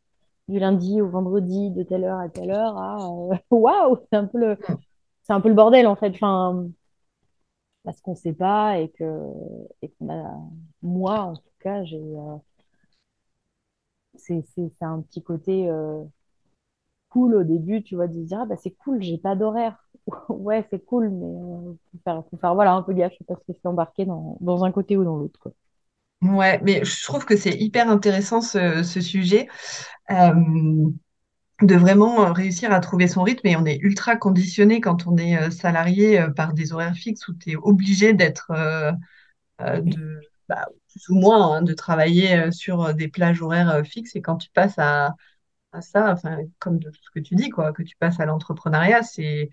du 0.47 0.59
lundi 0.59 1.01
au 1.01 1.09
vendredi, 1.09 1.71
de 1.71 1.83
telle 1.83 2.03
heure 2.03 2.19
à 2.19 2.29
telle 2.29 2.51
heure, 2.51 2.77
à 2.77 3.09
waouh, 3.51 3.97
c'est 4.09 4.17
un 4.17 4.25
peu 4.25 4.39
le, 4.39 4.57
un 5.29 5.41
peu 5.41 5.49
le 5.49 5.55
bordel 5.55 5.87
en 5.87 5.95
fait. 5.95 6.11
Enfin, 6.11 6.67
parce 7.83 8.01
qu'on 8.01 8.11
ne 8.11 8.17
sait 8.17 8.33
pas 8.33 8.79
et 8.79 8.89
que 8.89 9.21
et 9.81 9.93
moi 10.81 11.19
en 11.21 11.35
tout 11.35 11.43
cas 11.59 11.83
j'ai 11.83 11.97
euh, 11.97 12.37
c'est 14.17 14.43
un 14.81 15.01
petit 15.01 15.23
côté 15.23 15.69
euh, 15.69 16.03
cool 17.15 17.35
au 17.35 17.43
début 17.43 17.81
tu 17.81 17.95
vois 17.95 18.07
de 18.07 18.21
dire 18.21 18.39
ah, 18.41 18.45
bah 18.45 18.55
c'est 18.61 18.75
cool 18.77 19.01
j'ai 19.01 19.17
pas 19.17 19.35
d'horaire. 19.35 19.77
Ouais 20.29 20.67
c'est 20.69 20.83
cool 20.83 21.09
mais 21.09 21.25
euh, 21.25 21.73
faut 21.91 21.97
faire, 22.03 22.23
faut 22.29 22.37
faire 22.37 22.53
voilà 22.55 22.73
un 22.73 22.81
peu 22.81 22.93
gaffe 22.93 23.13
parce 23.25 23.39
que 23.45 23.53
c'est 23.53 23.67
embarqué 23.67 24.05
dans, 24.05 24.37
dans 24.41 24.65
un 24.65 24.71
côté 24.71 24.97
ou 24.97 25.05
dans 25.05 25.15
l'autre 25.15 25.49
Ouais, 26.21 26.59
mais 26.63 26.83
je 26.83 27.03
trouve 27.03 27.25
que 27.25 27.37
c'est 27.37 27.53
hyper 27.53 27.89
intéressant 27.89 28.41
ce, 28.41 28.83
sujet. 28.83 29.47
Euh, 30.11 30.33
de 31.61 31.75
vraiment 31.75 32.25
euh, 32.25 32.31
réussir 32.31 32.71
à 32.71 32.79
trouver 32.79 33.07
son 33.07 33.23
rythme. 33.23 33.47
Et 33.47 33.55
on 33.55 33.65
est 33.65 33.77
ultra 33.77 34.15
conditionné 34.15 34.81
quand 34.81 35.07
on 35.07 35.17
est 35.17 35.37
euh, 35.37 35.51
salarié 35.51 36.25
par 36.35 36.53
des 36.53 36.73
horaires 36.73 36.95
fixes 36.95 37.27
où 37.27 37.33
tu 37.33 37.51
es 37.51 37.55
obligé 37.55 38.13
d'être 38.13 38.51
de 39.59 40.19
bah, 40.49 40.67
plus 40.89 41.09
ou 41.09 41.15
moins 41.15 41.57
hein, 41.57 41.61
de 41.61 41.73
travailler 41.73 42.51
sur 42.51 42.93
des 42.93 43.07
plages 43.07 43.41
horaires 43.41 43.83
fixes. 43.85 44.15
Et 44.15 44.21
quand 44.21 44.37
tu 44.37 44.49
passes 44.49 44.77
à, 44.77 45.15
à 45.75 45.81
ça, 45.81 46.11
enfin 46.11 46.37
comme 46.59 46.79
de 46.79 46.91
ce 46.91 47.09
que 47.13 47.19
tu 47.19 47.35
dis 47.35 47.49
quoi, 47.49 47.73
que 47.73 47.83
tu 47.83 47.95
passes 47.97 48.19
à 48.19 48.25
l'entrepreneuriat, 48.25 49.03
c'est 49.03 49.49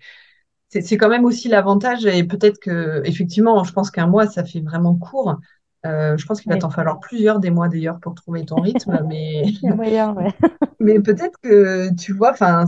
c'est 0.69 0.81
c'est 0.81 0.97
quand 0.97 1.09
même 1.09 1.25
aussi 1.25 1.49
l'avantage 1.49 2.05
et 2.05 2.23
peut-être 2.23 2.59
que 2.59 3.01
effectivement, 3.05 3.63
je 3.63 3.73
pense 3.73 3.91
qu'un 3.91 4.07
mois 4.07 4.27
ça 4.27 4.43
fait 4.43 4.61
vraiment 4.61 4.95
court. 4.95 5.37
Euh, 5.85 6.15
je 6.17 6.25
pense 6.25 6.39
qu'il 6.39 6.49
va 6.49 6.57
t'en 6.57 6.69
falloir 6.69 7.01
plusieurs 7.01 7.39
des 7.39 7.49
mois 7.49 7.67
d'ailleurs 7.67 7.99
pour 7.99 8.15
trouver 8.15 8.45
ton 8.45 8.55
rythme, 8.55 9.01
mais 9.07 9.43
moyen 9.63 10.13
ouais 10.13 10.33
mais 10.79 10.99
peut-être 11.01 11.37
que 11.41 11.93
tu 11.95 12.13
vois, 12.13 12.31
enfin 12.31 12.65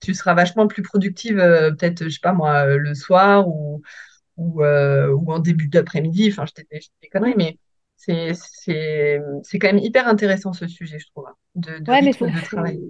tu 0.00 0.14
seras 0.14 0.34
vachement 0.34 0.66
plus 0.66 0.82
productive, 0.82 1.38
euh, 1.38 1.70
peut-être, 1.72 2.04
je 2.04 2.08
sais 2.10 2.20
pas 2.22 2.32
moi, 2.32 2.66
euh, 2.66 2.78
le 2.78 2.94
soir 2.94 3.46
ou, 3.48 3.82
ou, 4.36 4.62
euh, 4.64 5.08
ou 5.12 5.32
en 5.32 5.38
début 5.38 5.68
d'après-midi. 5.68 6.28
Enfin, 6.30 6.46
je 6.46 6.52
t'ai 6.52 6.66
je 6.72 6.78
t'ai 6.88 6.92
des 7.02 7.08
conneries, 7.08 7.34
mais 7.36 7.58
c'est, 8.00 8.32
c'est, 8.34 9.20
c'est 9.42 9.58
quand 9.58 9.68
même 9.68 9.78
hyper 9.78 10.08
intéressant 10.08 10.52
ce 10.52 10.66
sujet, 10.66 10.98
je 10.98 11.06
trouve, 11.08 11.26
de, 11.54 11.78
de 11.78 11.92
ouais 11.92 12.02
mais 12.02 12.12
faut, 12.12 12.26
de 12.26 12.40
travail. 12.40 12.80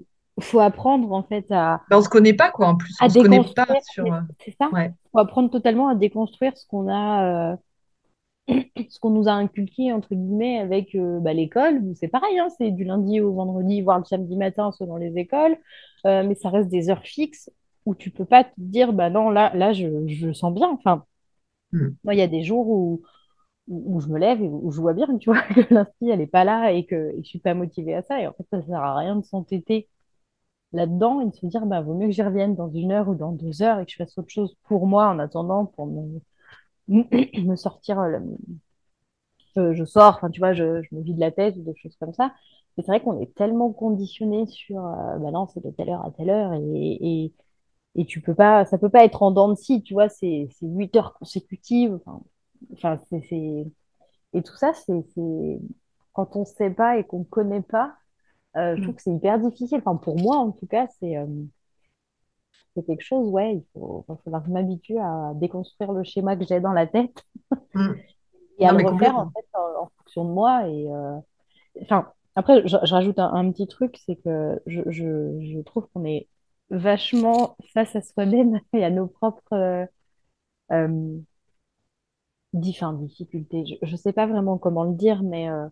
faut 0.41 0.61
apprendre 0.61 1.13
en 1.13 1.23
fait 1.23 1.47
à, 1.51 1.83
Ben, 1.91 1.99
on 1.99 2.03
se 2.03 2.09
connaît 2.09 2.35
pas, 2.35 2.51
quoi, 2.51 2.69
en 2.69 2.77
plus. 2.77 2.97
On 3.03 3.09
se 3.09 3.19
connaît 3.19 3.41
pas 3.55 3.67
sur. 3.93 4.07
euh, 4.13 4.21
c'est 4.45 4.55
ça 4.59 4.71
Ouais. 4.73 4.93
faut 5.13 5.19
apprendre 5.19 5.51
totalement 5.51 5.89
à 5.89 5.95
déconstruire 5.97 6.57
ce 6.57 6.67
qu'on 6.67 6.89
a 6.89 7.53
euh, 7.53 7.57
ce 8.89 8.99
qu'on 9.01 9.11
nous 9.11 9.29
a 9.29 9.33
inculqué, 9.33 9.93
entre 9.93 10.15
guillemets, 10.15 10.59
avec 10.59 10.95
euh, 10.95 11.21
bah, 11.21 11.33
l'école, 11.33 11.83
c'est 11.95 12.09
pareil, 12.09 12.39
hein, 12.39 12.49
c'est 12.59 12.71
du 12.71 12.85
lundi 12.85 13.21
au 13.21 13.33
vendredi, 13.35 13.83
voire 13.83 13.99
le 13.99 14.05
samedi 14.05 14.37
matin 14.37 14.73
selon 14.73 14.97
les 14.97 15.17
écoles, 15.19 15.57
euh, 16.07 16.25
mais 16.27 16.35
ça 16.35 16.51
reste 16.51 16.69
des 16.69 16.91
heures 16.91 17.03
fixes 17.05 17.51
où 17.87 17.95
tu 17.95 18.11
peux 18.11 18.25
pas 18.25 18.45
te 18.45 18.51
dire, 18.59 18.93
bah 18.93 19.11
non, 19.11 19.31
là, 19.31 19.53
là 19.55 19.73
je, 19.73 20.07
je 20.07 20.33
sens 20.33 20.55
bien. 20.55 20.69
Enfin, 20.71 21.05
Mm. 21.73 21.97
moi, 22.05 22.15
il 22.15 22.19
y 22.19 22.23
a 22.23 22.27
des 22.29 22.43
jours 22.43 22.69
où, 22.69 23.03
où, 23.71 24.01
je 24.01 24.09
me 24.09 24.19
lève 24.19 24.43
et 24.43 24.49
où 24.49 24.73
je 24.73 24.81
vois 24.83 24.95
bien, 24.95 25.19
tu 25.19 25.31
vois, 25.31 25.43
que 25.55 25.75
l'inspi, 25.75 26.11
elle 26.11 26.21
est 26.23 26.27
pas 26.29 26.45
là 26.45 26.73
et 26.73 26.87
que, 26.87 27.13
que 27.13 27.19
je 27.23 27.29
suis 27.29 27.41
pas 27.41 27.55
motivée 27.55 27.95
à 27.95 28.03
ça. 28.03 28.21
Et 28.21 28.27
en 28.29 28.35
fait, 28.35 28.47
ça 28.51 28.63
sert 28.63 28.81
à 28.83 28.97
rien 28.99 29.17
de 29.17 29.25
s'entêter 29.25 29.89
là-dedans 30.73 31.21
et 31.23 31.27
de 31.27 31.35
se 31.35 31.47
dire, 31.47 31.67
bah, 31.67 31.81
vaut 31.83 31.95
mieux 31.95 32.07
que 32.09 32.13
j'y 32.15 32.23
revienne 32.23 32.55
dans 32.57 32.71
une 32.71 32.93
heure 32.93 33.09
ou 33.09 33.15
dans 33.17 33.33
deux 33.33 33.63
heures 33.63 33.81
et 33.81 33.87
que 33.87 33.93
je 33.93 33.97
fasse 33.97 34.19
autre 34.19 34.31
chose 34.31 34.57
pour 34.65 34.87
moi 34.87 35.09
en 35.09 35.19
attendant 35.21 35.67
pour 35.67 35.87
me, 35.87 36.21
me 36.89 37.57
sortir 37.57 38.01
euh, 38.01 38.19
je, 39.57 39.75
je 39.75 39.85
sors, 39.85 40.17
enfin, 40.17 40.31
tu 40.31 40.41
vois, 40.41 40.53
je, 40.55 40.83
je 40.83 40.95
me 40.95 41.03
vide 41.03 41.19
la 41.19 41.31
tête 41.33 41.57
ou 41.57 41.63
des 41.63 41.75
choses 41.77 41.97
comme 41.99 42.15
ça. 42.15 42.33
C'est 42.77 42.87
vrai 42.87 43.01
qu'on 43.03 43.21
est 43.21 43.35
tellement 43.35 43.73
conditionné 43.73 44.47
sur, 44.47 44.79
euh, 44.85 45.19
bah 45.19 45.31
non, 45.33 45.47
c'est 45.49 45.63
de 45.63 45.71
telle 45.71 45.91
heure 45.91 46.05
à 46.07 46.11
telle 46.13 46.31
heure 46.31 46.53
et, 46.55 46.61
et, 47.25 47.33
et 47.97 48.07
tu 48.07 48.21
peux 48.23 48.35
pas, 48.35 48.65
ça 48.67 48.79
peut 48.79 48.91
pas 48.91 49.05
être 49.05 49.23
en 49.23 49.31
dents 49.33 49.49
de 49.51 49.55
scie, 49.57 49.83
tu 49.83 49.95
vois, 49.95 50.09
c'est 50.09 50.49
c'est 50.53 50.67
huit 50.67 50.95
heures 50.97 51.15
consécutives. 51.15 52.01
Enfin 52.75 52.99
c'est. 53.11 53.67
Et 54.35 54.43
tout 54.43 54.57
ça, 54.57 54.73
c'est, 54.75 54.93
quand 56.13 56.37
on 56.37 56.45
sait 56.45 56.71
pas 56.71 56.99
et 56.99 57.05
qu'on 57.05 57.25
connaît 57.25 57.63
pas, 57.63 57.97
euh, 58.57 58.77
je 58.77 58.83
trouve 58.83 58.95
Mm. 58.95 58.97
que 58.97 59.03
c'est 59.03 59.13
hyper 59.15 59.39
difficile. 59.41 59.79
Enfin, 59.85 59.97
pour 59.97 60.19
moi, 60.21 60.37
en 60.39 60.53
tout 60.53 60.67
cas, 60.69 60.89
c'est 61.01 61.17
euh, 61.19 61.27
c'est 62.75 62.85
quelque 62.87 63.03
chose, 63.05 63.29
ouais, 63.31 63.57
il 63.57 63.65
faut, 63.73 64.05
il 64.09 64.13
va 64.13 64.19
falloir 64.25 64.43
que 64.43 64.49
je 64.49 64.53
m'habitue 64.53 64.99
à 64.99 65.33
déconstruire 65.35 65.93
le 65.93 66.05
schéma 66.05 66.37
que 66.37 66.45
j'ai 66.45 66.61
dans 66.61 66.73
la 66.73 66.87
tête 66.87 67.25
Mm. 67.75 67.95
et 68.59 68.67
à 68.67 68.73
Non, 68.73 68.79
le 68.79 68.79
refaire, 68.81 69.17
en 69.17 69.27
fait, 69.35 69.47
en, 69.55 69.85
en 69.85 69.91
fonction 69.99 70.25
de 70.25 70.31
moi 70.31 70.69
et, 70.69 70.89
euh, 70.91 71.19
Enfin, 71.83 72.13
après, 72.37 72.63
je, 72.69 72.77
je 72.85 72.95
rajoute 72.95 73.19
un, 73.21 73.33
un 73.35 73.53
petit 73.53 73.67
truc, 73.69 73.99
c'est 74.07 74.17
que 74.17 74.61
je, 74.67 74.83
je, 74.91 75.41
je 75.55 75.61
trouve 75.63 75.89
qu'on 75.95 76.05
est 76.07 76.29
vachement 76.71 77.57
face 77.75 77.97
à 77.97 78.03
soi-même 78.03 78.61
et 78.75 78.85
à 78.85 78.91
nos 78.91 79.09
propres 79.09 79.87
euh, 80.73 81.19
dif- 82.55 82.77
enfin, 82.79 82.93
difficultés. 82.95 83.65
Je 83.83 83.91
ne 83.93 83.97
sais 83.97 84.13
pas 84.13 84.27
vraiment 84.27 84.59
comment 84.59 84.85
le 84.85 84.95
dire, 84.95 85.23
mais 85.23 85.49
euh, 85.51 85.69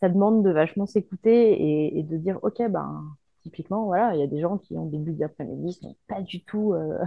ça 0.00 0.08
demande 0.08 0.42
de 0.44 0.50
vachement 0.50 0.86
s'écouter 0.86 1.52
et, 1.52 1.98
et 1.98 2.02
de 2.02 2.16
dire, 2.16 2.38
OK, 2.42 2.62
ben, 2.70 3.04
typiquement, 3.42 3.84
voilà, 3.84 4.14
il 4.14 4.20
y 4.20 4.22
a 4.22 4.26
des 4.26 4.40
gens 4.40 4.58
qui, 4.58 4.76
en 4.76 4.86
début 4.86 5.12
d'après-midi, 5.12 5.72
sont 5.74 5.96
pas 6.08 6.22
du 6.22 6.42
tout 6.44 6.72
euh, 6.74 6.98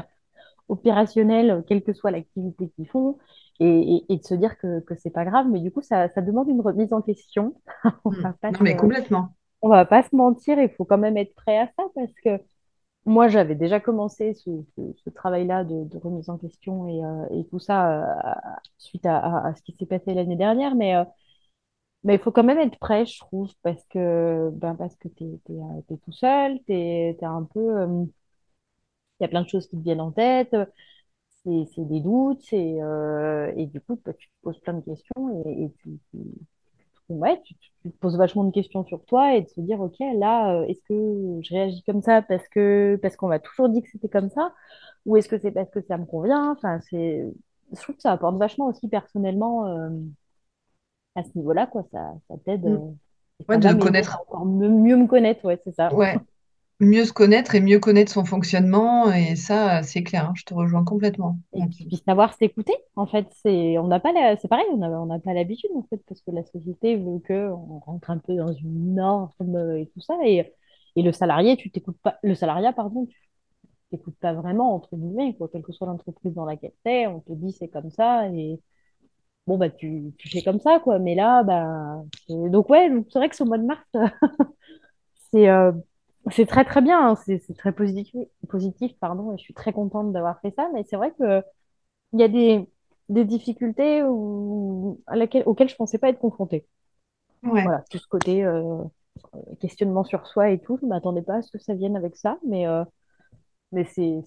opérationnels, 0.70 1.64
quelle 1.68 1.84
que 1.84 1.94
soit 1.94 2.12
l'activité 2.12 2.70
qu'ils 2.72 2.90
font, 2.90 3.18
et, 3.60 3.98
et, 3.98 4.14
et 4.14 4.18
de 4.18 4.24
se 4.24 4.36
dire 4.36 4.58
que, 4.60 4.82
que 4.82 4.96
c'est 4.96 5.12
pas 5.12 5.26
grave, 5.26 5.48
mais 5.50 5.62
du 5.62 5.72
coup, 5.72 5.82
ça, 5.82 6.10
ça 6.10 6.22
demande 6.22 6.50
une 6.50 6.62
remise 6.62 6.94
en 6.94 7.02
question. 7.02 7.56
On 8.06 8.12
Mm. 8.12 8.24
va 8.24 8.34
pas 8.34 8.52
Non, 8.52 8.60
mais 8.62 8.76
complètement. 8.78 9.36
on 9.62 9.70
va 9.70 9.86
pas 9.86 10.04
se 10.04 10.16
mentir, 10.16 10.60
il 10.60 10.70
faut 10.70 10.86
quand 10.86 10.98
même 10.98 11.18
être 11.18 11.34
prêt 11.36 11.58
à 11.60 11.68
ça 11.78 11.84
parce 11.96 12.12
que 12.24 12.40
moi, 13.06 13.28
j'avais 13.28 13.56
déjà 13.56 13.80
commencé 13.80 14.34
ce, 14.34 14.50
ce- 14.76 14.94
ce 15.04 15.10
travail-là 15.10 15.64
de, 15.66 15.84
de 15.86 15.98
remise 15.98 16.30
en 16.30 16.38
question 16.38 16.88
et, 16.88 17.04
euh, 17.04 17.40
et 17.42 17.46
tout 17.48 17.60
ça 17.60 18.04
euh, 18.04 18.34
suite 18.78 19.06
à, 19.06 19.48
à- 19.48 19.56
ce 19.56 19.62
qui 19.64 19.74
s'est 19.74 19.86
passé 19.86 20.14
l'année 20.14 20.36
dernière. 20.38 20.76
Mais, 20.76 20.96
euh, 20.96 21.04
il 22.06 22.20
faut 22.20 22.32
quand 22.32 22.44
même 22.44 22.58
être 22.60 22.78
prêt, 22.80 23.06
je 23.06 23.20
trouve, 23.20 23.52
parce 23.64 23.84
que, 23.90 24.50
ben, 24.54 24.76
parce 24.76 24.96
que 24.98 25.08
t'es, 25.08 25.26
euh, 25.50 25.82
tout 26.06 26.12
seul, 26.12 26.60
t'es, 26.66 27.16
t'es 27.20 27.26
un 27.26 27.44
peu, 27.44 27.60
euh, 27.60 28.06
il 29.20 29.24
y 29.24 29.26
a 29.26 29.28
plein 29.30 29.42
de 29.44 29.50
choses 29.50 29.68
qui 29.68 29.78
te 29.78 29.84
viennent 29.84 30.02
en 30.02 30.12
tête, 30.12 30.56
c'est, 31.46 31.66
des 31.86 32.00
doutes, 32.02 32.42
c'est, 32.44 32.82
euh, 32.82 33.52
et 33.58 33.68
du 33.68 33.82
coup, 33.82 33.98
tu 33.98 34.28
te 34.30 34.34
poses 34.44 34.60
plein 34.62 34.74
de 34.76 34.82
questions 34.86 35.44
et, 35.46 35.64
et 35.66 35.74
tu- 35.84 36.00
ouais, 37.20 37.42
tu, 37.44 37.56
te 37.56 37.90
poses 38.00 38.18
vachement 38.18 38.44
de 38.46 38.52
questions 38.52 38.86
sur 38.86 39.04
toi 39.06 39.36
et 39.36 39.42
de 39.44 39.50
se 39.50 39.62
dire, 39.62 39.82
OK, 39.82 39.96
là, 40.16 40.56
euh, 40.62 40.66
est-ce 40.68 40.82
que 40.88 41.40
je 41.44 41.54
réagis 41.54 41.84
comme 41.84 42.02
ça 42.02 42.22
parce 42.22 42.48
que 42.50 42.98
parce 43.02 43.16
qu'on 43.18 43.28
m'a 43.28 43.40
toujours 43.40 43.70
dit 43.70 43.82
que 43.82 43.90
c'était 43.92 44.10
comme 44.10 44.30
ça, 44.30 44.54
ou 45.06 45.18
est-ce 45.18 45.28
que 45.30 45.38
c'est 45.40 45.52
parce 45.52 45.70
que 45.72 45.82
ça 45.82 45.98
me 45.98 46.06
convient? 46.06 46.52
Enfin, 46.52 46.80
c'est, 46.90 47.26
je 47.74 47.82
trouve 47.82 47.96
que 47.96 48.02
ça 48.02 48.12
apporte 48.14 48.38
vachement 48.38 48.68
aussi 48.68 48.88
personnellement 48.88 49.68
euh, 49.68 49.90
à 51.16 51.24
ce 51.24 51.30
niveau-là, 51.36 51.68
quoi. 51.68 51.84
Ça, 51.92 52.14
ça 52.28 52.36
t'aide, 52.46 52.66
Mm. 52.66 52.74
euh, 52.76 52.92
Ouais, 53.50 53.58
de 53.58 53.74
connaître. 53.74 54.22
encore 54.22 54.46
mieux, 54.46 54.70
mieux 54.70 54.96
me 54.96 55.08
connaître, 55.08 55.44
ouais, 55.46 55.60
c'est 55.64 55.74
ça. 55.76 55.94
Ouais. 55.94 56.18
Mieux 56.80 57.06
se 57.06 57.14
connaître 57.14 57.56
et 57.56 57.62
mieux 57.62 57.80
connaître 57.80 58.12
son 58.12 58.26
fonctionnement. 58.26 59.12
Et 59.12 59.36
ça, 59.36 59.82
c'est 59.84 60.04
clair, 60.04 60.26
hein, 60.30 60.34
je 60.36 60.44
te 60.44 60.54
rejoins 60.54 60.84
complètement 60.84 61.40
Et 61.54 61.66
puis, 61.68 61.88
savoir 62.06 62.34
s'écouter, 62.34 62.74
en 62.96 63.06
fait, 63.06 63.28
c'est, 63.44 63.78
on 63.78 63.88
n'a 63.88 64.00
pas 64.00 64.12
la, 64.12 64.36
c'est 64.38 64.48
pareil, 64.48 64.66
on 64.72 64.78
n'a 64.78 64.90
on 64.90 65.20
pas 65.20 65.34
l'habitude, 65.34 65.70
en 65.76 65.84
fait, 65.84 65.98
parce 66.08 66.22
que 66.22 66.32
la 66.32 66.44
société 66.44 66.96
veut 66.98 67.20
que 67.20 67.50
on 67.52 67.80
rentre 67.80 68.10
un 68.10 68.18
peu 68.18 68.36
dans 68.36 68.52
une 68.54 68.96
norme 68.96 69.30
euh, 69.56 69.78
et 69.80 69.88
tout 69.94 70.02
ça, 70.02 70.16
et, 70.26 70.52
et 70.96 71.02
le 71.04 71.12
salarié, 71.12 71.56
tu 71.56 71.70
t'écoutes 71.72 72.00
pas, 72.02 72.18
le 72.24 72.34
salariat, 72.34 72.74
pardon, 72.74 73.06
tu 73.06 73.16
t'écoutes 73.92 74.18
pas 74.20 74.34
vraiment, 74.34 74.76
entre 74.76 74.96
guillemets, 74.98 75.36
quoi, 75.38 75.50
quelle 75.52 75.64
que 75.64 75.74
soit 75.74 75.88
l'entreprise 75.88 76.34
dans 76.36 76.46
laquelle 76.46 76.74
t'es, 76.84 77.08
on 77.08 77.22
te 77.22 77.34
dit 77.34 77.52
c'est 77.54 77.70
comme 77.70 77.92
ça, 77.92 78.28
et 78.30 78.60
bon, 79.48 79.58
bah, 79.58 79.70
tu, 79.72 80.14
tu 80.20 80.30
fais 80.30 80.44
comme 80.44 80.60
ça, 80.60 80.80
quoi, 80.82 81.00
mais 81.00 81.16
là, 81.16 81.44
bah, 81.44 82.04
donc 82.30 82.70
ouais, 82.70 82.90
c'est 83.12 83.20
vrai 83.20 83.30
que 83.30 83.36
ce 83.38 83.44
mois 83.46 83.58
de 83.60 83.66
mars, 83.66 83.84
c'est, 85.32 85.50
euh, 85.50 85.72
c'est 86.32 86.46
très, 86.46 86.64
très 86.66 86.82
bien, 86.82 87.10
hein, 87.10 87.16
c'est 87.16 87.40
très 87.58 87.74
positif, 87.74 88.16
positif, 88.50 88.94
pardon, 89.00 89.34
et 89.34 89.38
je 89.38 89.44
suis 89.44 89.54
très 89.54 89.74
contente 89.74 90.14
d'avoir 90.14 90.40
fait 90.42 90.52
ça, 90.56 90.70
mais 90.74 90.84
c'est 90.90 90.96
vrai 90.96 91.12
que 91.20 91.42
il 92.14 92.20
y 92.22 92.24
a 92.24 92.30
des, 92.30 92.68
des 93.10 93.26
difficultés 93.26 94.04
où, 94.04 95.02
à 95.08 95.16
laquelle, 95.18 95.44
auxquelles 95.48 95.70
je 95.70 95.76
ne 95.76 95.78
pensais 95.78 96.00
pas 96.00 96.10
être 96.10 96.20
confrontée. 96.20 96.68
Ouais. 97.44 97.64
Voilà, 97.64 97.84
tout 97.90 98.00
ce 98.00 98.08
côté 98.08 98.44
euh, 98.46 98.84
questionnement 99.62 100.04
sur 100.04 100.28
soi 100.28 100.52
et 100.52 100.60
tout, 100.62 100.78
je 100.82 100.86
ne 100.86 100.90
m'attendais 100.92 101.22
pas 101.24 101.38
à 101.38 101.42
ce 101.42 101.52
que 101.52 101.60
ça 101.60 101.74
vienne 101.76 101.96
avec 101.98 102.16
ça, 102.18 102.40
mais, 102.48 102.68
euh, 102.68 102.84
mais 103.72 103.86
c'est, 103.86 104.22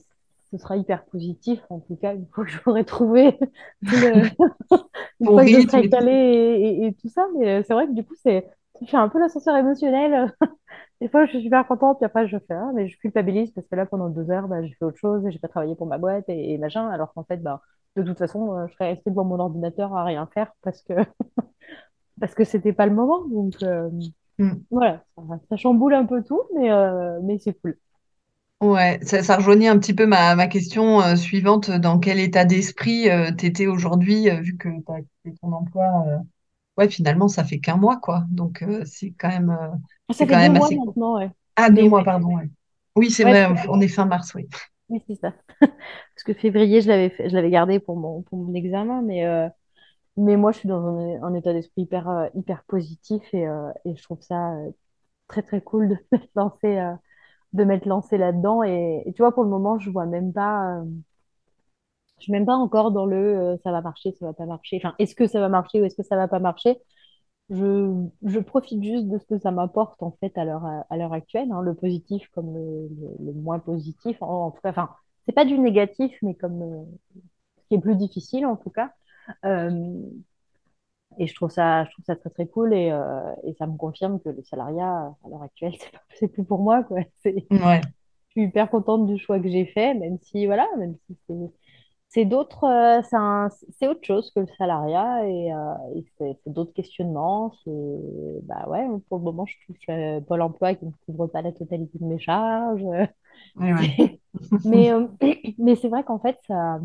ce 0.51 0.59
sera 0.59 0.77
hyper 0.77 1.05
positif, 1.07 1.61
en 1.71 1.81
tout 1.81 1.97
cas, 1.97 2.15
une 2.15 2.27
fois 2.29 2.45
que 2.45 2.51
j'aurai 2.53 2.85
trouvé 2.85 3.39
le... 3.93 4.31
une 5.21 5.31
fois 5.33 5.45
que 5.45 5.51
je 5.51 5.61
serai 5.61 5.85
et 5.85 5.91
tout. 5.91 5.91
calée 5.91 6.13
et, 6.13 6.85
et- 6.85 6.87
et 6.89 6.95
tout 6.95 7.09
ça. 7.09 7.27
Mais 7.39 7.61
euh, 7.61 7.63
c'est 7.67 7.75
vrai 7.75 7.87
que 7.87 7.93
du 7.95 8.05
coup, 8.05 8.15
c'est, 8.23 8.47
fait 8.89 8.97
un 8.97 9.09
peu 9.09 9.19
l'ascenseur 9.21 9.57
émotionnel. 9.57 10.35
Des 11.01 11.09
fois, 11.09 11.27
je 11.27 11.31
suis 11.33 11.43
super 11.43 11.67
contente, 11.67 11.99
puis 11.99 12.07
après, 12.07 12.27
je 12.29 12.39
fais, 12.39 12.55
ah, 12.55 12.71
mais 12.75 12.89
je 12.89 12.99
culpabilise 12.99 13.51
parce 13.53 13.67
que 13.69 13.77
là, 13.77 13.87
pendant 13.87 14.09
deux 14.09 14.31
heures, 14.31 14.49
bah, 14.49 14.63
j'ai 14.65 14.75
fait 14.75 14.85
autre 14.85 14.99
chose, 14.99 15.27
et 15.27 15.31
j'ai 15.33 15.39
pas 15.39 15.49
travaillé 15.49 15.75
pour 15.77 15.87
ma 15.87 15.99
boîte 15.99 16.25
et, 16.29 16.53
et 16.55 16.59
machin, 16.59 16.89
alors 16.91 17.13
qu'en 17.15 17.25
fait, 17.25 17.39
bah, 17.39 17.61
de 17.97 18.03
toute 18.03 18.19
façon, 18.19 18.55
euh, 18.57 18.67
je 18.69 18.73
serais 18.75 18.91
restée 18.95 19.11
devant 19.11 19.25
mon 19.25 19.39
ordinateur 19.41 19.95
à 19.95 20.05
rien 20.05 20.27
faire 20.35 20.53
parce 20.63 20.83
que 20.83 20.95
parce 22.21 22.35
que 22.35 22.45
c'était 22.45 22.73
pas 22.73 22.87
le 22.87 22.95
moment. 22.95 23.27
Donc 23.29 23.63
euh, 23.63 23.91
Mm. 24.39 24.67
voilà, 24.71 25.05
ça, 25.17 25.23
ça 25.51 25.57
chamboule 25.57 25.95
un 25.95 26.07
peu 26.07 26.23
tout, 26.25 26.43
mais, 26.57 26.71
euh, 26.73 27.21
mais 27.23 27.39
c'est 27.39 27.55
cool. 27.61 27.79
Ouais, 28.63 28.99
ça, 29.03 29.23
ça 29.23 29.37
rejoignait 29.37 29.69
un 29.69 29.79
petit 29.79 29.93
peu 29.95 30.07
ma, 30.07 30.35
ma 30.35 30.47
question 30.49 31.03
euh, 31.03 31.17
suivante. 31.17 31.71
Dans 31.71 31.99
quel 31.99 32.19
état 32.19 32.45
d'esprit 32.47 33.11
euh, 33.11 33.31
t'étais 33.33 33.67
aujourd'hui, 33.67 34.31
euh, 34.31 34.41
vu 34.41 34.57
que 34.57 34.69
tu 34.69 34.93
as 34.93 35.01
quitté 35.03 35.39
ton 35.43 35.53
emploi? 35.53 36.05
Ouais, 36.79 36.89
finalement, 36.91 37.29
ça 37.29 37.45
fait 37.45 37.61
qu'un 37.61 37.77
mois, 37.77 37.99
quoi. 37.99 38.25
Donc, 38.31 38.65
c'est 38.87 39.13
quand 39.19 39.29
même, 39.29 39.57
c'est 40.15 40.27
fait 40.27 40.27
quand 40.27 40.39
même 40.39 40.57
mois 40.57 40.71
assez 40.71 40.77
maintenant, 40.77 41.17
ouais. 41.19 41.31
Ah, 41.57 41.71
deux 41.71 41.85
Mais 41.85 41.89
mois, 41.89 42.03
ouais, 42.03 42.05
pardon, 42.05 42.37
ouais. 42.39 42.51
Oui, 42.97 43.11
c'est 43.11 43.25
vrai, 43.25 43.47
on 43.69 43.81
est 43.81 43.89
fin 43.89 44.07
mars, 44.07 44.35
oui. 44.35 44.49
oui, 44.89 45.03
c'est 45.07 45.17
ça. 45.17 45.33
Parce 45.61 46.25
que 46.25 46.35
février, 46.35 46.81
je 46.81 46.89
l'avais 46.89 47.11
fait- 47.11 47.29
je 47.29 47.35
l'avais 47.35 47.51
gardé 47.51 47.81
pour 47.81 47.97
mon, 47.97 48.23
pour 48.23 48.39
mon 48.39 48.55
examen, 48.55 49.03
mais, 49.03 49.27
euh, 49.27 49.49
mais 50.17 50.37
moi, 50.37 50.53
je 50.53 50.61
suis 50.61 50.69
dans 50.69 50.85
un, 50.87 51.23
un 51.25 51.35
état 51.35 51.53
d'esprit 51.55 51.83
hyper, 51.83 52.09
euh, 52.11 52.29
hyper 52.35 52.65
positif 52.67 53.23
et, 53.35 53.47
euh, 53.49 53.71
et 53.87 53.97
je 53.97 54.03
trouve 54.05 54.23
ça 54.23 54.55
euh, 54.57 54.71
très, 55.29 55.43
très 55.43 55.61
cool 55.63 55.89
de 55.91 55.97
m'être 56.13 56.31
lancé, 56.37 56.81
de 57.55 57.65
m'être 57.65 57.87
lancé 57.87 58.19
là-dedans. 58.19 58.63
Et, 58.65 59.03
et 59.07 59.13
tu 59.15 59.23
vois, 59.23 59.33
pour 59.35 59.45
le 59.45 59.51
moment, 59.51 59.79
je 59.81 59.91
vois 59.91 60.07
même 60.07 60.33
pas, 60.35 60.83
je 62.19 62.25
suis 62.25 62.33
même 62.33 62.47
pas 62.47 62.55
encore 62.57 62.93
dans 62.93 63.07
le 63.07 63.59
ça 63.63 63.73
va 63.73 63.81
marcher, 63.83 64.13
ça 64.13 64.27
va 64.27 64.33
pas 64.33 64.47
marcher. 64.47 64.77
Enfin, 64.83 64.95
est-ce 64.99 65.15
que 65.15 65.27
ça 65.27 65.41
va 65.41 65.49
marcher 65.49 65.81
ou 65.83 65.85
est-ce 65.85 65.97
que 65.97 66.03
ça 66.03 66.17
va 66.17 66.29
pas 66.29 66.39
marcher? 66.39 66.79
Je, 67.49 68.09
je 68.25 68.41
profite 68.41 68.83
juste 68.83 69.07
de 69.09 69.19
ce 69.19 69.25
que 69.27 69.39
ça 69.39 69.53
m'apporte 69.53 70.03
en 70.03 70.11
fait 70.21 70.37
à 70.37 70.45
l'heure 70.45 70.65
à 70.91 70.97
l'heure 70.97 71.13
actuelle, 71.13 71.51
hein, 71.53 71.63
le 71.63 71.75
positif 71.75 72.29
comme 72.35 72.53
le, 72.55 72.89
le- 72.89 73.25
le 73.27 73.33
moins 73.35 73.61
positif. 73.61 74.21
En, 74.21 74.47
en 74.47 74.51
tout 74.51 74.61
cas, 74.63 74.71
enfin, 74.71 74.91
c'est 75.27 75.33
pas 75.33 75.45
du 75.45 75.57
négatif, 75.59 76.13
mais 76.23 76.35
comme 76.35 76.61
euh, 76.63 76.85
ce 77.59 77.69
qui 77.69 77.75
est 77.77 77.81
plus 77.81 77.97
difficile 77.97 78.47
en 78.47 78.57
tout 78.57 78.71
cas. 78.71 78.93
Euh, 79.45 79.71
et 81.19 81.27
je 81.27 81.35
trouve 81.35 81.51
ça, 81.51 81.85
je 81.85 81.91
trouve 81.93 82.05
ça 82.05 82.17
très 82.17 82.31
très 82.31 82.47
cool 82.47 82.75
et, 82.75 82.91
euh, 82.91 83.33
et 83.45 83.55
ça 83.55 83.67
me 83.67 83.77
confirme 83.77 84.21
que 84.21 84.29
le 84.29 84.43
salariat 84.43 85.15
à 85.25 85.29
l'heure 85.29 85.43
actuelle, 85.43 85.75
c'est 86.19 86.29
plus 86.29 86.45
pour 86.45 86.61
moi 86.63 86.83
quoi. 86.85 86.99
Ouais, 87.51 87.81
je 88.29 88.41
suis 88.41 88.43
hyper 88.49 88.71
contente 88.71 89.07
du 89.07 89.19
choix 89.19 89.41
que 89.41 89.49
j'ai 89.49 89.67
fait, 89.67 89.95
même 89.95 90.19
si 90.23 90.47
voilà, 90.47 90.67
même 90.79 90.97
si 91.07 91.17
c'est 91.27 91.35
c'est 92.17 92.25
d'autres, 92.25 92.65
euh, 92.65 93.03
c'est 93.79 93.89
autre 93.89 94.05
chose 94.05 94.33
que 94.35 94.41
le 94.41 94.49
salariat 94.59 95.27
et, 95.29 95.53
euh, 95.53 95.75
et 95.97 96.05
c'est 96.19 96.39
d'autres 96.53 96.73
questionnements. 96.73 97.53
Bah 98.45 98.67
ouais, 98.69 98.87
pour 99.09 99.19
le 99.19 99.25
moment, 99.25 99.47
je 99.47 99.55
touche 99.67 99.79
euh, 99.91 100.21
Pôle 100.23 100.43
emploi 100.43 100.75
qui 100.75 100.87
ne 100.87 100.91
couvre 101.07 101.27
pas 101.29 101.43
la 101.43 101.53
totalité 101.53 101.99
de 101.99 102.05
mes 102.07 102.19
charges. 102.19 102.83
ouais, 103.57 103.73
ouais. 103.73 103.97
C'est- 103.99 104.21
Mais, 104.65 104.93
euh, 104.93 105.07
mais 105.59 105.77
c'est 105.77 105.89
vrai 105.89 106.05
qu'en 106.05 106.19
fait, 106.21 106.39
ça, 106.49 106.81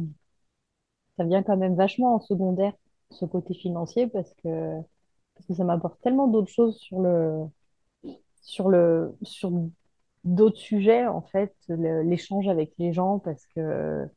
ça 1.17 1.23
vient 1.25 1.43
quand 1.43 1.57
même 1.57 1.75
vachement 1.75 2.15
en 2.15 2.19
secondaire, 2.19 2.73
ce 3.11 3.25
côté 3.25 3.53
financier, 3.53 4.07
parce 4.07 4.33
que, 4.43 4.81
parce 5.35 5.47
que 5.47 5.53
ça 5.55 5.63
m'apporte 5.63 6.01
tellement 6.01 6.27
d'autres 6.27 6.51
choses 6.51 6.77
sur 6.79 7.01
le, 7.01 7.45
sur 8.41 8.69
le, 8.69 9.15
sur 9.23 9.51
d'autres 10.23 10.57
sujets, 10.57 11.07
en 11.07 11.21
fait, 11.21 11.55
l'échange 11.69 12.47
avec 12.47 12.73
les 12.77 12.93
gens, 12.93 13.19
parce 13.19 13.45
que 13.55 14.07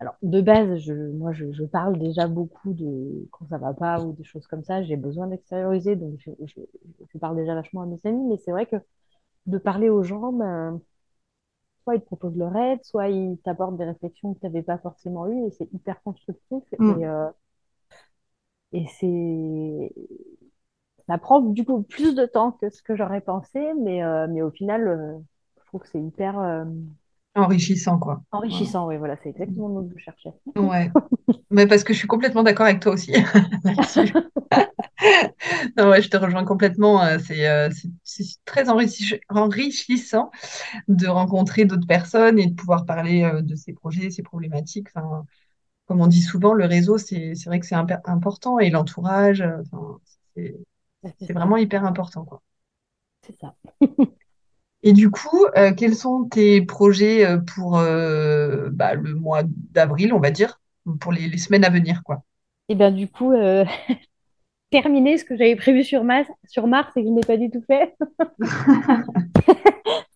Alors, 0.00 0.14
de 0.22 0.40
base, 0.40 0.76
je, 0.78 0.92
moi, 0.92 1.32
je, 1.32 1.50
je 1.52 1.64
parle 1.64 1.98
déjà 1.98 2.28
beaucoup 2.28 2.72
de 2.72 3.26
quand 3.32 3.46
ça 3.48 3.58
va 3.58 3.74
pas 3.74 4.00
ou 4.00 4.12
des 4.12 4.24
choses 4.24 4.46
comme 4.46 4.62
ça. 4.64 4.82
J'ai 4.82 4.96
besoin 4.96 5.26
d'extérioriser, 5.26 5.96
donc 5.96 6.14
je, 6.20 6.30
je- 6.46 6.60
je 7.12 7.18
parle 7.18 7.36
déjà 7.36 7.54
vachement 7.54 7.82
à 7.82 7.86
mes 7.86 7.98
amis. 8.04 8.24
Mais 8.28 8.36
c'est 8.38 8.52
vrai 8.52 8.66
que 8.66 8.76
de 9.46 9.58
parler 9.58 9.90
aux 9.90 10.02
gens, 10.04 10.32
ben, 10.32 10.80
soit 11.82 11.96
ils 11.96 12.00
te 12.00 12.06
proposent 12.06 12.36
leur 12.36 12.54
aide, 12.56 12.84
soit 12.84 13.08
ils 13.08 13.36
t'apportent 13.38 13.76
des 13.76 13.84
réflexions 13.84 14.32
que 14.34 14.38
tu 14.40 14.46
n'avais 14.46 14.62
pas 14.62 14.78
forcément 14.78 15.26
eues, 15.28 15.46
et 15.46 15.50
c'est 15.50 15.68
hyper 15.72 16.00
constructif. 16.04 16.62
Et, 16.72 16.80
Mm. 16.80 17.08
euh, 17.08 17.28
et 18.72 18.86
c'est, 19.00 19.92
ça 21.08 21.18
prend 21.18 21.40
du 21.40 21.64
coup 21.64 21.82
plus 21.82 22.14
de 22.14 22.26
temps 22.26 22.52
que 22.52 22.70
ce 22.70 22.82
que 22.82 22.94
j'aurais 22.96 23.20
pensé, 23.20 23.72
mais, 23.74 24.02
euh, 24.04 24.26
mais 24.28 24.42
au 24.42 24.50
final, 24.50 24.86
euh, 24.88 25.18
je 25.60 25.66
trouve 25.66 25.80
que 25.82 25.88
c'est 25.88 26.00
hyper 26.02 26.38
euh, 26.38 26.64
Enrichissant, 27.38 27.98
quoi. 27.98 28.22
Voilà. 28.32 28.46
enrichissant. 28.46 28.86
Oui, 28.88 28.96
voilà, 28.96 29.16
c'est 29.22 29.30
exactement 29.30 29.68
le 29.68 29.74
mot 29.74 29.82
que 29.84 29.98
je 29.98 30.04
cherchais. 30.04 30.32
Ouais. 30.56 30.90
Mais 31.50 31.66
parce 31.66 31.84
que 31.84 31.92
je 31.92 31.98
suis 31.98 32.08
complètement 32.08 32.42
d'accord 32.42 32.66
avec 32.66 32.80
toi 32.80 32.92
aussi. 32.92 33.12
Non, 35.76 35.90
ouais, 35.90 36.02
je 36.02 36.08
te 36.10 36.16
rejoins 36.16 36.44
complètement. 36.44 37.02
euh, 37.02 37.18
C'est 37.18 37.48
euh, 37.48 37.70
c'est- 38.04 38.38
très 38.44 38.64
enrichi- 38.68 39.20
enrichissant 39.28 40.30
de 40.88 41.06
rencontrer 41.08 41.64
d'autres 41.64 41.86
personnes 41.86 42.38
et 42.38 42.46
de 42.46 42.54
pouvoir 42.54 42.86
parler 42.86 43.24
euh, 43.24 43.42
de 43.42 43.54
ses 43.54 43.72
projets, 43.72 44.10
ses 44.10 44.22
problématiques. 44.22 44.88
Enfin, 44.94 45.24
comme 45.86 46.00
on 46.00 46.06
dit 46.08 46.22
souvent, 46.22 46.54
le 46.54 46.66
réseau, 46.66 46.98
c'est 46.98 47.34
vrai 47.46 47.60
que 47.60 47.66
c'est 47.66 47.76
important 47.76 48.58
et 48.58 48.70
l'entourage, 48.70 49.42
enfin, 49.72 49.98
c'est 50.36 51.32
vraiment 51.32 51.56
hyper 51.56 51.84
important, 51.84 52.26
c'est 53.22 53.36
ça. 53.38 53.56
Et 54.82 54.92
du 54.92 55.10
coup, 55.10 55.44
euh, 55.56 55.72
quels 55.72 55.94
sont 55.94 56.24
tes 56.24 56.62
projets 56.62 57.26
euh, 57.26 57.38
pour 57.38 57.78
euh, 57.78 58.68
bah, 58.72 58.94
le 58.94 59.14
mois 59.14 59.42
d'avril, 59.44 60.12
on 60.12 60.20
va 60.20 60.30
dire, 60.30 60.60
pour 61.00 61.12
les, 61.12 61.36
semaines 61.36 61.64
à 61.64 61.70
venir, 61.70 62.02
quoi? 62.04 62.22
Et 62.68 62.74
bien 62.74 62.92
du 62.92 63.08
coup, 63.08 63.32
terminer 64.70 65.18
ce 65.18 65.24
que 65.24 65.36
j'avais 65.36 65.56
prévu 65.56 65.82
sur 65.82 66.04
Mars, 66.04 66.28
sur 66.46 66.66
Mars 66.66 66.96
et 66.96 67.02
que 67.02 67.08
je 67.08 67.12
n'ai 67.12 67.22
pas 67.22 67.36
du 67.36 67.50
tout 67.50 67.62
fait. 67.66 67.96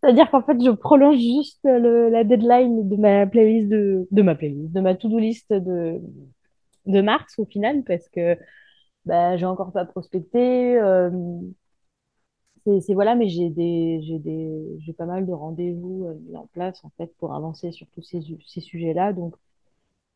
C'est-à-dire 0.01 0.31
qu'en 0.31 0.42
fait, 0.42 0.62
je 0.62 0.70
prolonge 0.70 1.16
juste 1.16 1.61
la 1.64 2.25
deadline 2.25 2.88
de 2.88 2.96
ma 2.96 3.27
playlist 3.27 3.68
de, 3.68 4.07
de 4.11 4.22
ma 4.22 4.35
playlist, 4.35 4.72
de 4.72 4.81
ma 4.81 4.94
to-do 4.94 5.18
list 5.18 5.53
de, 5.53 6.01
de 6.87 7.01
mars 7.01 7.38
au 7.38 7.46
final, 7.46 7.83
parce 7.85 8.09
que 8.09 8.37
bah, 9.07 9.37
j'ai 9.37 9.46
encore 9.46 9.72
pas 9.72 9.85
prospecté. 9.85 10.77
C'est, 12.64 12.94
voilà, 12.94 13.14
mais 13.14 13.29
j'ai 13.29 13.51
des, 13.51 14.01
j'ai 14.03 14.18
des, 14.18 14.77
j'ai 14.79 14.92
pas 14.92 15.07
mal 15.07 15.27
de 15.27 15.33
rendez-vous 15.33 16.07
euh, 16.07 16.14
mis 16.29 16.37
en 16.37 16.46
place 16.46 16.85
en 16.85 16.90
fait 16.96 17.14
pour 17.18 17.35
avancer 17.35 17.72
sur 17.72 17.87
tous 17.88 18.03
ces, 18.03 18.20
ces 18.46 18.61
sujets-là. 18.61 19.12
Donc 19.12 19.35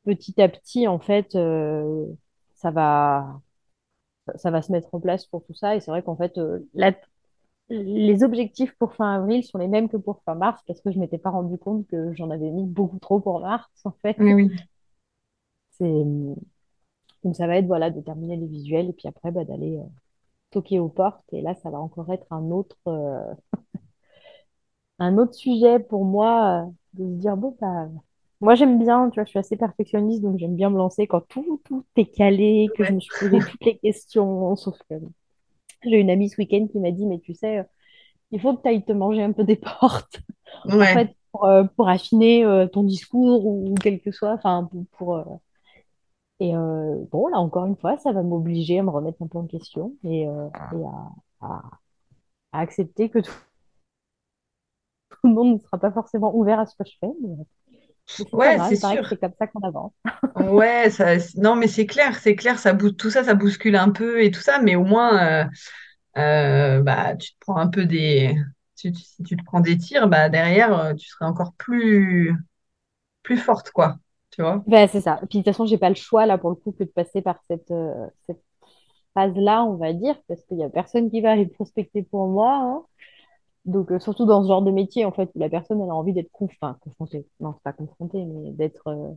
petit 0.05 0.41
à 0.41 0.49
petit, 0.49 0.87
en 0.89 0.99
fait, 0.99 1.35
euh, 1.35 2.07
ça 2.55 2.71
va, 2.71 3.41
ça 4.37 4.51
va 4.51 4.63
se 4.63 4.73
mettre 4.73 4.95
en 4.95 5.01
place 5.01 5.27
pour 5.27 5.45
tout 5.45 5.55
ça. 5.55 5.77
Et 5.77 5.81
c'est 5.81 5.91
vrai 5.91 6.03
qu'en 6.03 6.17
fait, 6.17 6.39
euh, 6.39 6.61
les 7.69 8.23
objectifs 8.23 8.75
pour 8.79 8.95
fin 8.95 9.17
avril 9.17 9.43
sont 9.43 9.59
les 9.59 9.69
mêmes 9.69 9.89
que 9.89 9.97
pour 9.97 10.23
fin 10.25 10.35
mars 10.35 10.63
parce 10.67 10.81
que 10.81 10.93
je 10.93 10.99
m'étais 10.99 11.19
pas 11.19 11.31
rendu 11.31 11.59
compte 11.59 11.87
que 11.89 12.13
j'en 12.15 12.31
avais 12.31 12.51
mis 12.51 12.65
beaucoup 12.65 12.99
trop 12.99 13.21
pour 13.21 13.41
mars, 13.41 13.69
en 13.85 13.93
fait. 14.03 14.17
Oui, 14.21 14.35
oui. 14.35 14.51
C'est, 15.79 16.05
donc 17.23 17.37
ça 17.37 17.47
va 17.47 17.57
être 17.57 17.67
voilà, 17.67 17.91
de 17.91 18.01
terminer 18.01 18.37
les 18.37 18.47
visuels 18.47 18.89
et 18.89 18.93
puis 18.93 19.09
après 19.09 19.31
bah, 19.31 19.45
d'aller 19.45 19.79
euh, 19.79 19.83
toquer 20.57 20.79
aux 20.81 20.89
portes. 20.89 21.25
Et 21.33 21.43
là, 21.43 21.55
ça 21.55 21.71
va 21.71 21.79
encore 21.79 22.11
être 22.13 22.27
un 22.33 22.51
autre, 22.51 22.79
euh, 22.89 23.21
un 24.99 25.19
autre 25.19 25.35
sujet 25.35 25.79
pour 25.79 26.05
moi 26.05 26.67
euh, 26.67 26.71
de 26.95 27.05
se 27.05 27.21
dire, 27.21 27.37
bon, 27.37 27.57
bah, 27.61 27.89
moi 28.41 28.55
j'aime 28.55 28.79
bien, 28.79 29.11
tu 29.11 29.17
vois, 29.21 29.25
je 29.25 29.31
suis 29.31 29.39
assez 29.39 29.57
perfectionniste, 29.57 30.23
donc 30.23 30.39
j'aime 30.39 30.57
bien 30.57 30.71
me 30.71 30.79
lancer 30.79 31.07
quand 31.07 31.27
tout, 31.29 31.61
tout 31.65 31.85
est 31.97 32.07
calé, 32.07 32.69
que 32.77 32.85
je 32.85 32.93
me 32.93 33.01
suis 33.01 33.13
posé 33.19 33.39
toutes 33.39 33.65
les 33.65 33.79
questions, 33.79 34.57
sauf 34.57 34.79
que 34.89 34.95
j'ai 35.85 35.99
une 36.01 36.11
amie 36.11 36.29
ce 36.31 36.37
week-end 36.39 36.67
qui 36.71 36.79
m'a 36.79 36.91
dit, 36.91 37.07
mais 37.07 37.19
tu 37.21 37.35
sais, 37.35 37.59
euh, 37.59 37.63
il 38.33 38.41
faut 38.41 38.57
que 38.57 38.63
tu 38.63 38.69
ailles 38.69 38.85
te 38.85 38.93
manger 38.93 39.23
un 39.23 39.33
peu 39.33 39.45
des 39.45 39.57
portes, 39.57 40.21
en 40.65 40.81
fait, 40.81 41.17
pour, 41.33 41.45
euh, 41.47 41.65
pour 41.77 41.89
affiner 41.89 42.45
euh, 42.45 42.67
ton 42.67 42.83
discours 42.85 43.47
ou 43.47 43.75
quel 43.83 44.01
que 44.01 44.13
soit, 44.13 44.33
enfin, 44.33 44.69
pour, 44.71 44.87
pour, 44.99 45.17
euh, 45.17 45.25
et 46.41 46.57
euh, 46.57 47.05
bon, 47.13 47.29
là, 47.29 47.39
encore 47.39 47.67
une 47.67 47.77
fois, 47.77 47.97
ça 47.99 48.13
va 48.13 48.23
m'obliger 48.23 48.79
à 48.81 48.83
me 48.83 48.91
remettre 48.91 49.23
un 49.23 49.27
peu 49.29 49.39
en 49.39 49.47
question 49.47 49.95
et, 50.05 50.29
euh, 50.29 50.49
et 50.73 50.85
à, 50.85 51.47
à- 51.47 51.63
à 52.53 52.61
accepter 52.61 53.11
que 53.11 53.21
tout, 53.21 53.33
tout 55.11 55.19
le 55.25 55.31
monde 55.35 55.55
ne 55.55 55.59
sera 55.59 55.79
pas 55.79 55.93
forcément 55.93 56.35
ouvert 56.37 56.61
à 56.61 56.67
ce 56.67 56.75
que 56.77 56.85
je 56.85 56.97
fais, 57.01 57.09
mais, 57.23 57.37
mais 58.19 58.27
Ouais, 58.33 58.61
c'est 58.61 58.77
sûr. 58.77 59.05
c'est 59.11 59.19
comme 59.21 59.33
ça 59.39 59.47
qu'on 59.47 59.61
avance. 59.63 59.93
Ouais, 60.35 60.91
ça, 60.91 61.17
non, 61.37 61.57
mais 61.57 61.67
c'est 61.67 61.87
clair, 61.87 62.19
c'est 62.21 62.37
clair, 62.37 62.59
ça 62.59 62.75
tout 62.75 63.11
ça, 63.11 63.25
ça 63.25 63.35
bouscule 63.35 63.75
un 63.77 63.89
peu 63.91 64.23
et 64.23 64.31
tout 64.31 64.41
ça, 64.43 64.59
mais 64.61 64.77
au 64.77 64.85
moins, 64.85 65.49
euh, 66.19 66.83
bah, 66.83 67.17
tu 67.17 67.33
te 67.33 67.39
prends 67.41 67.57
un 67.59 67.69
peu 67.69 67.87
des, 67.87 68.37
tu- 68.77 68.93
tu- 68.93 69.03
si 69.05 69.23
tu 69.25 69.37
te 69.37 69.45
prends 69.45 69.61
des 69.61 69.79
tirs, 69.79 70.09
bah, 70.09 70.29
derrière, 70.31 70.95
tu 70.99 71.09
serais 71.09 71.27
encore 71.27 71.55
plus, 71.55 72.35
plus 73.23 73.39
forte, 73.39 73.71
quoi, 73.73 73.99
tu 74.37 74.43
vois? 74.43 74.65
Ben, 74.67 74.89
c'est 74.89 75.01
ça. 75.01 75.17
Puis 75.31 75.39
de 75.41 75.45
toute 75.45 75.53
façon, 75.55 75.67
j'ai 75.67 75.79
pas 75.79 75.89
le 75.89 75.95
choix 75.95 76.27
là 76.27 76.39
pour 76.39 76.51
le 76.51 76.57
coup 76.57 76.73
que 76.73 76.85
de 76.85 76.89
passer 76.91 77.23
par 77.23 77.41
cette, 77.49 77.71
euh, 77.71 78.07
cette 78.27 78.43
phase-là, 79.15 79.65
on 79.65 79.77
va 79.77 79.93
dire, 79.95 80.17
parce 80.29 80.43
qu'il 80.45 80.59
y 80.59 80.65
a 80.65 80.71
personne 80.71 81.11
qui 81.11 81.21
va 81.23 81.33
aller 81.33 81.47
prospecter 81.47 82.03
pour 82.05 82.29
moi. 82.29 82.55
hein. 82.57 82.85
Donc, 83.67 83.93
euh, 83.93 83.99
surtout 84.01 84.27
dans 84.27 84.43
ce 84.43 84.49
genre 84.49 84.63
de 84.63 84.71
métier, 84.71 85.05
en 85.05 85.13
fait, 85.13 85.31
où 85.35 85.39
la 85.41 85.49
personne, 85.51 85.81
elle 85.83 85.91
a 85.91 85.95
envie 85.95 86.13
d'être 86.15 86.31
conf- 86.33 86.53
enfin, 86.63 86.79
confrontée. 86.83 87.27
Non, 87.41 87.55
c'est 87.55 87.63
pas 87.65 87.73
confrontée, 87.75 88.25
mais 88.25 88.53
d'être, 88.53 88.89
euh, 88.89 89.13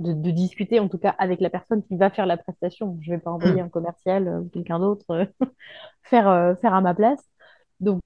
de, 0.00 0.12
de 0.14 0.30
discuter, 0.32 0.80
en 0.80 0.88
tout 0.88 0.98
cas, 0.98 1.14
avec 1.18 1.40
la 1.40 1.50
personne 1.50 1.82
qui 1.84 1.96
va 1.96 2.10
faire 2.10 2.26
la 2.26 2.36
prestation. 2.38 2.98
Je 3.02 3.12
vais 3.12 3.18
pas 3.20 3.30
envoyer 3.32 3.60
Mm. 3.60 3.62
un 3.62 3.68
commercial 3.70 4.28
euh, 4.28 4.40
ou 4.40 4.48
quelqu'un 4.50 4.80
d'autre 4.80 5.06
faire, 6.04 6.56
faire 6.60 6.74
à 6.74 6.80
ma 6.82 6.94
place. 6.94 7.24
Donc, 7.80 8.00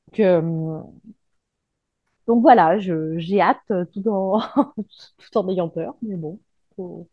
donc 2.27 2.43
voilà, 2.43 2.79
j'ai 2.79 3.41
hâte 3.41 3.59
tout 3.93 4.09
en, 4.09 4.41
tout 5.19 5.39
en 5.39 5.49
ayant 5.49 5.69
peur. 5.69 5.95
Mais 6.03 6.17
bon, 6.17 6.41
faut- 6.77 7.09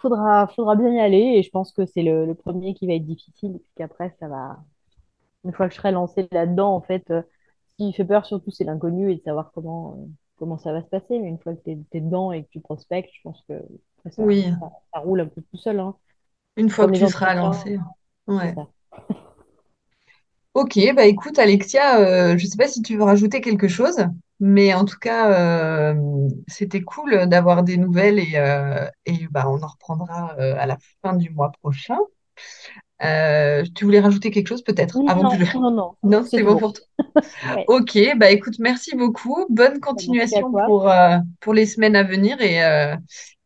faudra, 0.00 0.46
faudra 0.48 0.76
bien 0.76 0.92
y 0.94 1.00
aller. 1.00 1.18
Et 1.38 1.42
je 1.42 1.50
pense 1.50 1.72
que 1.72 1.86
c'est 1.86 2.02
le, 2.02 2.26
le 2.26 2.34
premier 2.34 2.74
qui 2.74 2.86
va 2.86 2.94
être 2.94 3.06
difficile. 3.06 3.56
Et 3.56 3.62
qu'après, 3.76 4.14
ça 4.20 4.28
va, 4.28 4.58
une 5.44 5.52
fois 5.54 5.68
que 5.68 5.74
je 5.74 5.78
serai 5.80 5.92
lancée 5.92 6.28
là-dedans, 6.32 6.74
en 6.76 6.82
fait, 6.82 7.10
euh, 7.12 7.22
ce 7.78 7.86
qui 7.86 7.92
fait 7.94 8.04
peur 8.04 8.26
surtout, 8.26 8.52
c'est 8.52 8.64
l'inconnu 8.64 9.12
et 9.12 9.16
de 9.16 9.22
savoir 9.22 9.52
comment, 9.54 9.94
euh, 9.98 10.06
comment 10.38 10.58
ça 10.58 10.72
va 10.72 10.82
se 10.82 10.88
passer. 10.88 11.18
Mais 11.20 11.28
une 11.28 11.40
fois 11.40 11.54
que 11.56 11.62
tu 11.64 11.72
es, 11.72 12.00
dedans 12.00 12.32
et 12.32 12.44
que 12.44 12.50
tu 12.50 12.60
prospectes, 12.60 13.10
je 13.14 13.22
pense 13.22 13.42
que 13.48 13.54
ça, 14.10 14.24
Oui, 14.24 14.44
ça, 14.60 14.70
ça 14.94 15.00
roule 15.00 15.20
un 15.22 15.28
peu 15.28 15.42
tout 15.42 15.58
seul. 15.58 15.80
Hein. 15.80 15.96
une 16.56 16.68
fois 16.70 16.86
que 16.86 16.92
tu 16.92 17.06
seras 17.06 17.34
entretiens, 17.34 17.34
lancé. 17.34 17.78
c'est 18.26 18.32
Ouais. 18.32 18.54
Ok, 20.54 20.78
bah 20.94 21.04
écoute, 21.06 21.38
Alexia, 21.38 21.98
euh, 21.98 22.38
je 22.38 22.46
sais 22.46 22.56
pas 22.56 22.68
si 22.68 22.80
tu 22.82 22.96
veux 22.96 23.02
rajouter 23.02 23.40
quelque 23.40 23.66
chose, 23.66 24.06
mais 24.40 24.74
en 24.74 24.84
tout 24.84 24.98
cas, 24.98 25.92
euh, 25.92 26.28
c'était 26.48 26.82
cool 26.82 27.28
d'avoir 27.28 27.62
des 27.62 27.76
nouvelles 27.76 28.18
et, 28.18 28.32
euh, 28.36 28.86
et 29.06 29.26
bah, 29.30 29.44
on 29.48 29.62
en 29.62 29.66
reprendra 29.66 30.34
euh, 30.38 30.54
à 30.58 30.66
la 30.66 30.78
fin 31.02 31.14
du 31.14 31.30
mois 31.30 31.52
prochain. 31.62 31.98
Tu 33.74 33.84
voulais 33.84 34.00
rajouter 34.00 34.30
quelque 34.30 34.48
chose 34.48 34.62
peut-être 34.62 35.02
avant 35.06 35.24
que 35.24 35.36
Non, 35.36 35.44
je... 35.44 35.44
non, 35.54 35.70
non, 35.70 35.96
Non, 36.02 36.24
c'est 36.24 36.42
bon 36.42 36.56
bon. 36.56 36.58
pour 36.58 36.72
toi. 36.74 36.84
Ouais. 37.44 37.68
Ok, 37.68 37.98
bah 38.18 38.30
écoute, 38.30 38.54
merci 38.58 38.96
beaucoup. 38.96 39.46
Bonne 39.50 39.80
à 39.80 39.80
continuation 39.80 40.52
pour, 40.64 40.90
pour 41.40 41.54
les 41.54 41.66
semaines 41.66 41.96
à 41.96 42.02
venir 42.02 42.40
et, 42.40 42.60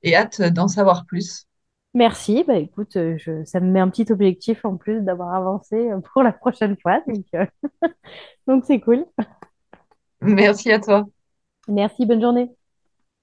et 0.03 0.17
hâte 0.17 0.43
d'en 0.43 0.69
savoir 0.69 1.07
plus. 1.07 1.47
Merci. 1.95 2.45
Bah, 2.47 2.57
écoute, 2.59 2.93
je, 2.95 3.45
ça 3.45 3.61
me 3.61 3.71
met 3.71 3.81
un 3.81 3.89
petit 3.89 4.11
objectif 4.13 4.65
en 4.65 4.77
plus 4.77 5.01
d'avoir 5.03 5.35
avancé 5.35 5.91
pour 6.13 6.23
la 6.23 6.33
prochaine 6.33 6.77
fois. 6.81 7.01
Donc, 7.07 7.25
donc 8.47 8.65
c'est 8.67 8.81
cool. 8.81 9.07
Merci 10.21 10.71
à 10.73 10.81
toi. 10.81 11.05
Merci, 11.69 12.05
bonne 12.07 12.21
journée. 12.21 12.51